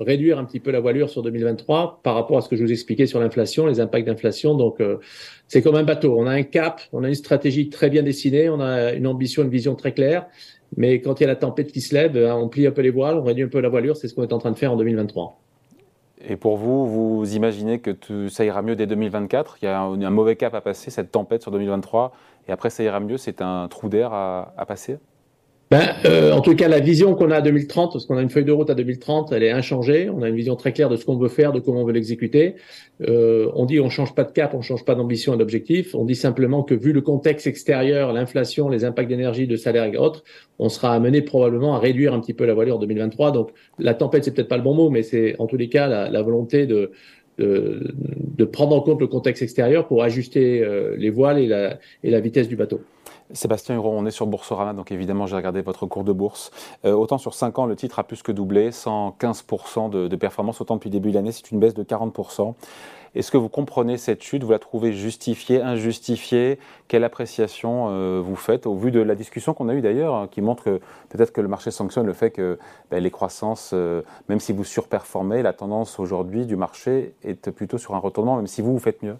réduire 0.00 0.38
un 0.38 0.44
petit 0.44 0.60
peu 0.60 0.70
la 0.70 0.80
voilure 0.80 1.08
sur 1.08 1.22
2023 1.22 2.00
par 2.02 2.14
rapport 2.14 2.38
à 2.38 2.40
ce 2.40 2.48
que 2.48 2.56
je 2.56 2.62
vous 2.62 2.72
expliquais 2.72 3.06
sur 3.06 3.20
l'inflation, 3.20 3.66
les 3.66 3.80
impacts 3.80 4.06
d'inflation. 4.06 4.54
Donc, 4.54 4.80
euh, 4.80 4.98
c'est 5.48 5.62
comme 5.62 5.76
un 5.76 5.82
bateau. 5.82 6.16
On 6.18 6.26
a 6.26 6.32
un 6.32 6.42
cap, 6.42 6.80
on 6.92 7.04
a 7.04 7.08
une 7.08 7.14
stratégie 7.14 7.68
très 7.68 7.90
bien 7.90 8.02
dessinée, 8.02 8.48
on 8.48 8.60
a 8.60 8.92
une 8.92 9.06
ambition, 9.06 9.42
une 9.42 9.50
vision 9.50 9.74
très 9.74 9.92
claire. 9.92 10.26
Mais 10.76 11.00
quand 11.00 11.20
il 11.20 11.22
y 11.22 11.24
a 11.24 11.28
la 11.28 11.36
tempête 11.36 11.72
qui 11.72 11.80
se 11.80 11.94
lève, 11.94 12.16
hein, 12.16 12.36
on 12.36 12.48
plie 12.48 12.66
un 12.66 12.72
peu 12.72 12.82
les 12.82 12.90
voiles, 12.90 13.16
on 13.16 13.22
réduit 13.22 13.44
un 13.44 13.48
peu 13.48 13.60
la 13.60 13.68
voilure. 13.68 13.96
C'est 13.96 14.08
ce 14.08 14.14
qu'on 14.14 14.22
est 14.22 14.32
en 14.32 14.38
train 14.38 14.50
de 14.50 14.58
faire 14.58 14.72
en 14.72 14.76
2023. 14.76 15.40
Et 16.28 16.36
pour 16.36 16.56
vous, 16.56 16.86
vous 16.86 17.36
imaginez 17.36 17.78
que 17.78 18.28
ça 18.28 18.44
ira 18.44 18.62
mieux 18.62 18.74
dès 18.74 18.86
2024 18.86 19.58
Il 19.62 19.66
y 19.66 19.68
a 19.68 19.80
un, 19.80 20.10
mauvais 20.10 20.36
cap 20.36 20.54
à 20.54 20.60
passer, 20.60 20.90
cette 20.90 21.12
tempête 21.12 21.42
sur 21.42 21.50
2023, 21.50 22.12
et 22.48 22.52
après 22.52 22.70
ça 22.70 22.82
ira 22.82 23.00
mieux 23.00 23.18
C'est 23.18 23.42
un 23.42 23.68
trou 23.68 23.88
d'air 23.88 24.12
à 24.12 24.64
passer? 24.66 24.96
Ben, 25.68 25.88
euh, 26.04 26.30
en 26.30 26.42
tout 26.42 26.54
cas, 26.54 26.68
la 26.68 26.78
vision 26.78 27.16
qu'on 27.16 27.32
a 27.32 27.36
à 27.36 27.40
2030, 27.40 27.92
parce 27.92 28.06
qu'on 28.06 28.16
a 28.16 28.22
une 28.22 28.30
feuille 28.30 28.44
de 28.44 28.52
route 28.52 28.70
à 28.70 28.74
2030, 28.74 29.32
elle 29.32 29.42
est 29.42 29.50
inchangée. 29.50 30.08
On 30.08 30.22
a 30.22 30.28
une 30.28 30.36
vision 30.36 30.54
très 30.54 30.72
claire 30.72 30.88
de 30.88 30.94
ce 30.94 31.04
qu'on 31.04 31.16
veut 31.16 31.28
faire, 31.28 31.52
de 31.52 31.58
comment 31.58 31.82
on 31.82 31.84
veut 31.84 31.92
l'exécuter. 31.92 32.54
Euh, 33.08 33.50
on 33.56 33.64
dit 33.66 33.80
on 33.80 33.90
change 33.90 34.14
pas 34.14 34.22
de 34.22 34.30
cap, 34.30 34.54
on 34.54 34.60
change 34.62 34.84
pas 34.84 34.94
d'ambition 34.94 35.34
et 35.34 35.36
d'objectif. 35.36 35.96
On 35.96 36.04
dit 36.04 36.14
simplement 36.14 36.62
que 36.62 36.74
vu 36.74 36.92
le 36.92 37.00
contexte 37.00 37.48
extérieur, 37.48 38.12
l'inflation, 38.12 38.68
les 38.68 38.84
impacts 38.84 39.08
d'énergie, 39.08 39.48
de 39.48 39.56
salaire 39.56 39.84
et 39.92 39.96
autres, 39.96 40.22
on 40.60 40.68
sera 40.68 40.94
amené 40.94 41.20
probablement 41.20 41.74
à 41.74 41.80
réduire 41.80 42.14
un 42.14 42.20
petit 42.20 42.34
peu 42.34 42.46
la 42.46 42.54
valeur 42.54 42.76
en 42.76 42.80
2023. 42.80 43.32
Donc 43.32 43.50
la 43.80 43.94
tempête, 43.94 44.22
c'est 44.22 44.32
peut-être 44.32 44.48
pas 44.48 44.58
le 44.58 44.62
bon 44.62 44.74
mot, 44.74 44.88
mais 44.88 45.02
c'est 45.02 45.34
en 45.40 45.46
tous 45.46 45.56
les 45.56 45.68
cas 45.68 45.88
la, 45.88 46.22
volonté 46.22 46.66
de, 46.66 46.92
prendre 48.52 48.76
en 48.76 48.80
compte 48.82 49.00
le 49.00 49.08
contexte 49.08 49.42
extérieur 49.42 49.88
pour 49.88 50.04
ajuster 50.04 50.62
euh, 50.62 50.94
les 50.96 51.10
voiles 51.10 51.40
et 51.40 51.48
la, 51.48 51.80
et 52.04 52.10
la 52.10 52.20
vitesse 52.20 52.46
du 52.46 52.54
bateau. 52.54 52.82
Sébastien 53.32 53.74
Huron, 53.74 53.98
on 53.98 54.06
est 54.06 54.10
sur 54.10 54.26
Boursorama, 54.26 54.72
donc 54.72 54.92
évidemment 54.92 55.26
j'ai 55.26 55.36
regardé 55.36 55.60
votre 55.60 55.86
cours 55.86 56.04
de 56.04 56.12
bourse. 56.12 56.50
Euh, 56.84 56.92
autant 56.92 57.18
sur 57.18 57.34
5 57.34 57.58
ans, 57.58 57.66
le 57.66 57.76
titre 57.76 57.98
a 57.98 58.04
plus 58.04 58.22
que 58.22 58.32
doublé, 58.32 58.70
115% 58.70 59.90
de, 59.90 60.16
performance, 60.16 60.60
autant 60.60 60.76
depuis 60.76 60.88
le 60.88 60.92
début 60.92 61.10
de 61.10 61.14
l'année, 61.14 61.32
c'est 61.32 61.50
une 61.50 61.58
baisse 61.58 61.74
de 61.74 61.82
40%. 61.82 62.54
Est-ce 63.14 63.30
que 63.30 63.38
vous 63.38 63.48
comprenez 63.48 63.96
cette 63.96 64.22
chute? 64.22 64.44
Vous 64.44 64.50
la 64.50 64.58
trouvez 64.58 64.92
justifiée, 64.92 65.62
injustifiée? 65.62 66.58
Quelle 66.86 67.02
appréciation 67.02 67.86
euh, 67.88 68.20
vous 68.22 68.36
faites 68.36 68.66
au 68.66 68.76
vu 68.76 68.90
de 68.90 69.00
la 69.00 69.14
discussion 69.14 69.54
qu'on 69.54 69.70
a 69.70 69.74
eue 69.74 69.80
d'ailleurs, 69.80 70.14
hein, 70.14 70.28
qui 70.30 70.42
montre 70.42 70.64
que 70.64 70.80
peut-être 71.08 71.32
que 71.32 71.40
le 71.40 71.48
marché 71.48 71.70
sanctionne 71.70 72.06
le 72.06 72.12
fait 72.12 72.30
que 72.30 72.58
ben, 72.90 73.02
les 73.02 73.10
croissances, 73.10 73.70
euh, 73.72 74.02
même 74.28 74.38
si 74.38 74.52
vous 74.52 74.64
surperformez, 74.64 75.42
la 75.42 75.54
tendance 75.54 75.98
aujourd'hui 75.98 76.44
du 76.44 76.56
marché 76.56 77.14
est 77.22 77.50
plutôt 77.50 77.78
sur 77.78 77.94
un 77.94 77.98
retournement, 77.98 78.36
même 78.36 78.46
si 78.46 78.60
vous, 78.60 78.72
vous 78.72 78.78
faites 78.78 79.02
mieux 79.02 79.16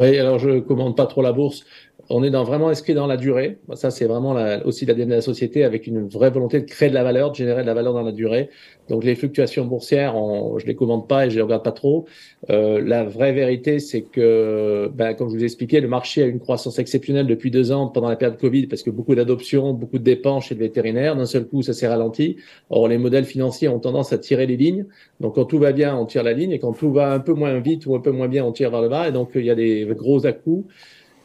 oui, 0.00 0.18
alors 0.18 0.38
je 0.38 0.48
ne 0.48 0.60
commande 0.60 0.96
pas 0.96 1.04
trop 1.04 1.20
la 1.20 1.32
bourse 1.32 1.66
on 2.10 2.24
est 2.24 2.30
dans, 2.30 2.42
vraiment 2.42 2.68
inscrit 2.68 2.92
dans 2.92 3.06
la 3.06 3.16
durée. 3.16 3.58
Ça, 3.74 3.90
c'est 3.90 4.06
vraiment 4.06 4.34
la, 4.34 4.66
aussi 4.66 4.84
de 4.84 4.92
la 4.92 5.20
société 5.20 5.62
avec 5.62 5.86
une 5.86 6.08
vraie 6.08 6.30
volonté 6.30 6.60
de 6.60 6.66
créer 6.66 6.88
de 6.88 6.94
la 6.94 7.04
valeur, 7.04 7.30
de 7.30 7.36
générer 7.36 7.62
de 7.62 7.66
la 7.66 7.74
valeur 7.74 7.94
dans 7.94 8.02
la 8.02 8.10
durée. 8.10 8.50
Donc, 8.88 9.04
les 9.04 9.14
fluctuations 9.14 9.64
boursières, 9.64 10.16
on, 10.16 10.58
je 10.58 10.66
les 10.66 10.74
commande 10.74 11.06
pas 11.06 11.26
et 11.26 11.30
je 11.30 11.36
les 11.36 11.42
regarde 11.42 11.62
pas 11.62 11.70
trop. 11.70 12.06
Euh, 12.50 12.82
la 12.84 13.04
vraie 13.04 13.32
vérité, 13.32 13.78
c'est 13.78 14.02
que, 14.02 14.90
ben, 14.92 15.14
comme 15.14 15.28
je 15.28 15.36
vous 15.36 15.42
ai 15.42 15.44
expliqué, 15.44 15.80
le 15.80 15.86
marché 15.86 16.24
a 16.24 16.26
une 16.26 16.40
croissance 16.40 16.80
exceptionnelle 16.80 17.28
depuis 17.28 17.52
deux 17.52 17.70
ans 17.70 17.86
pendant 17.86 18.08
la 18.08 18.16
période 18.16 18.38
Covid 18.38 18.66
parce 18.66 18.82
que 18.82 18.90
beaucoup 18.90 19.14
d'adoptions, 19.14 19.72
beaucoup 19.72 19.98
de 19.98 20.04
dépenses 20.04 20.46
chez 20.46 20.56
le 20.56 20.60
vétérinaire. 20.60 21.14
D'un 21.14 21.26
seul 21.26 21.46
coup, 21.46 21.62
ça 21.62 21.72
s'est 21.72 21.86
ralenti. 21.86 22.38
Or, 22.70 22.88
les 22.88 22.98
modèles 22.98 23.24
financiers 23.24 23.68
ont 23.68 23.78
tendance 23.78 24.12
à 24.12 24.18
tirer 24.18 24.46
les 24.48 24.56
lignes. 24.56 24.86
Donc, 25.20 25.36
quand 25.36 25.44
tout 25.44 25.58
va 25.58 25.70
bien, 25.70 25.96
on 25.96 26.06
tire 26.06 26.24
la 26.24 26.32
ligne 26.32 26.50
et 26.50 26.58
quand 26.58 26.72
tout 26.72 26.92
va 26.92 27.12
un 27.12 27.20
peu 27.20 27.34
moins 27.34 27.56
vite 27.60 27.86
ou 27.86 27.94
un 27.94 28.00
peu 28.00 28.10
moins 28.10 28.26
bien, 28.26 28.44
on 28.44 28.50
tire 28.50 28.72
vers 28.72 28.82
le 28.82 28.88
bas. 28.88 29.08
Et 29.08 29.12
donc, 29.12 29.30
il 29.36 29.44
y 29.44 29.50
a 29.50 29.54
des 29.54 29.86
gros 29.92 30.26
à-coups 30.26 30.66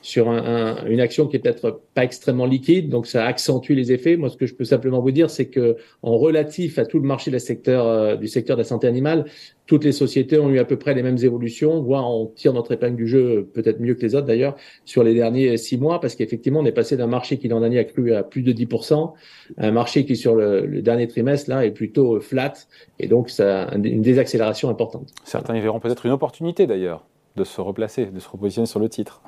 sur 0.06 0.30
un, 0.30 0.86
une 0.86 1.00
action 1.00 1.26
qui 1.26 1.36
est 1.36 1.40
peut-être 1.40 1.82
pas 1.96 2.04
extrêmement 2.04 2.46
liquide, 2.46 2.90
donc 2.90 3.08
ça 3.08 3.26
accentue 3.26 3.72
les 3.72 3.92
effets. 3.92 4.18
Moi, 4.18 4.30
ce 4.30 4.38
que 4.38 4.46
je 4.46 4.54
peux 4.54 4.64
simplement 4.64 5.02
vous 5.02 5.10
dire, 5.10 5.32
c'est 5.32 5.48
que 5.48 5.78
en 6.04 6.16
relatif 6.16 6.78
à 6.78 6.86
tout 6.86 7.00
le 7.00 7.08
marché 7.08 7.38
secteur, 7.40 7.88
euh, 7.88 8.16
du 8.16 8.28
secteur 8.28 8.56
de 8.56 8.62
la 8.62 8.68
santé 8.68 8.86
animale, 8.86 9.26
toutes 9.66 9.84
les 9.84 9.92
sociétés 9.92 10.38
ont 10.38 10.52
eu 10.52 10.60
à 10.60 10.64
peu 10.64 10.78
près 10.78 10.94
les 10.94 11.02
mêmes 11.02 11.18
évolutions, 11.24 11.82
voire 11.82 12.08
on 12.08 12.28
tire 12.28 12.54
notre 12.54 12.72
épingle 12.72 12.98
du 12.98 13.08
jeu 13.08 13.50
peut-être 13.52 13.80
mieux 13.80 13.96
que 13.96 14.02
les 14.02 14.14
autres 14.14 14.28
d'ailleurs 14.28 14.56
sur 14.86 15.04
les 15.04 15.16
derniers 15.16 15.58
six 15.58 15.80
mois, 15.80 16.00
parce 16.00 16.14
qu'effectivement, 16.14 16.60
on 16.60 16.66
est 16.66 16.72
passé 16.72 16.98
d'un 16.98 17.08
marché 17.08 17.40
qui 17.40 17.48
l'an 17.48 17.60
dernier 17.60 17.80
a 17.80 17.84
cru 17.84 18.14
à 18.14 18.22
plus 18.22 18.44
de 18.44 18.54
10%, 18.54 19.14
à 19.58 19.68
un 19.68 19.72
marché 19.72 20.06
qui 20.06 20.16
sur 20.16 20.36
le, 20.36 20.84
dernier 20.84 21.08
trimestre 21.08 21.50
là 21.50 21.66
est 21.66 21.72
plutôt 21.72 22.20
flat, 22.20 22.54
et 23.00 23.08
donc 23.08 23.32
ça 23.32 23.72
une 23.74 24.04
désaccélération 24.04 24.70
importante. 24.70 25.10
Certains 25.24 25.58
y 25.58 25.62
verront 25.62 25.80
peut-être 25.80 26.06
une 26.06 26.12
opportunité 26.12 26.68
d'ailleurs 26.68 27.08
de 27.36 27.44
se 27.44 27.60
replacer, 27.60 28.06
de 28.06 28.20
se 28.20 28.30
repositionner 28.30 28.68
sur 28.68 28.80
le 28.80 28.88
titre. 28.88 29.24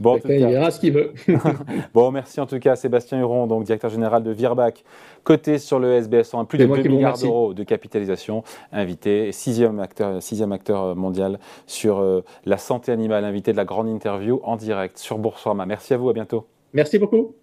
Bon, 0.00 0.18
il 0.24 0.46
verra 0.46 0.70
ce 0.70 0.80
qu'il 0.80 0.92
veut. 0.92 1.12
bon, 1.94 2.10
merci 2.10 2.40
en 2.40 2.46
tout 2.46 2.58
cas 2.58 2.72
à 2.72 2.76
Sébastien 2.76 3.20
Huron, 3.20 3.46
donc 3.46 3.64
directeur 3.64 3.90
général 3.90 4.22
de 4.22 4.30
Virbac, 4.30 4.82
coté 5.24 5.58
sur 5.58 5.78
le 5.78 5.92
SBS 5.92 6.34
en 6.34 6.46
plus 6.46 6.58
de 6.58 6.64
2 6.64 6.82
milliards 6.88 7.18
d'euros 7.18 7.52
de 7.52 7.62
capitalisation, 7.62 8.42
invité, 8.72 9.30
sixième 9.32 9.78
acteur, 9.78 10.22
sixième 10.22 10.52
acteur 10.52 10.96
mondial 10.96 11.38
sur 11.66 11.98
euh, 11.98 12.24
la 12.46 12.56
santé 12.56 12.92
animale, 12.92 13.24
invité 13.24 13.52
de 13.52 13.58
la 13.58 13.66
grande 13.66 13.88
interview 13.88 14.40
en 14.42 14.56
direct 14.56 14.98
sur 14.98 15.18
Boursorama. 15.18 15.66
Merci 15.66 15.92
à 15.92 15.98
vous, 15.98 16.08
à 16.08 16.14
bientôt. 16.14 16.46
Merci 16.72 16.98
beaucoup. 16.98 17.34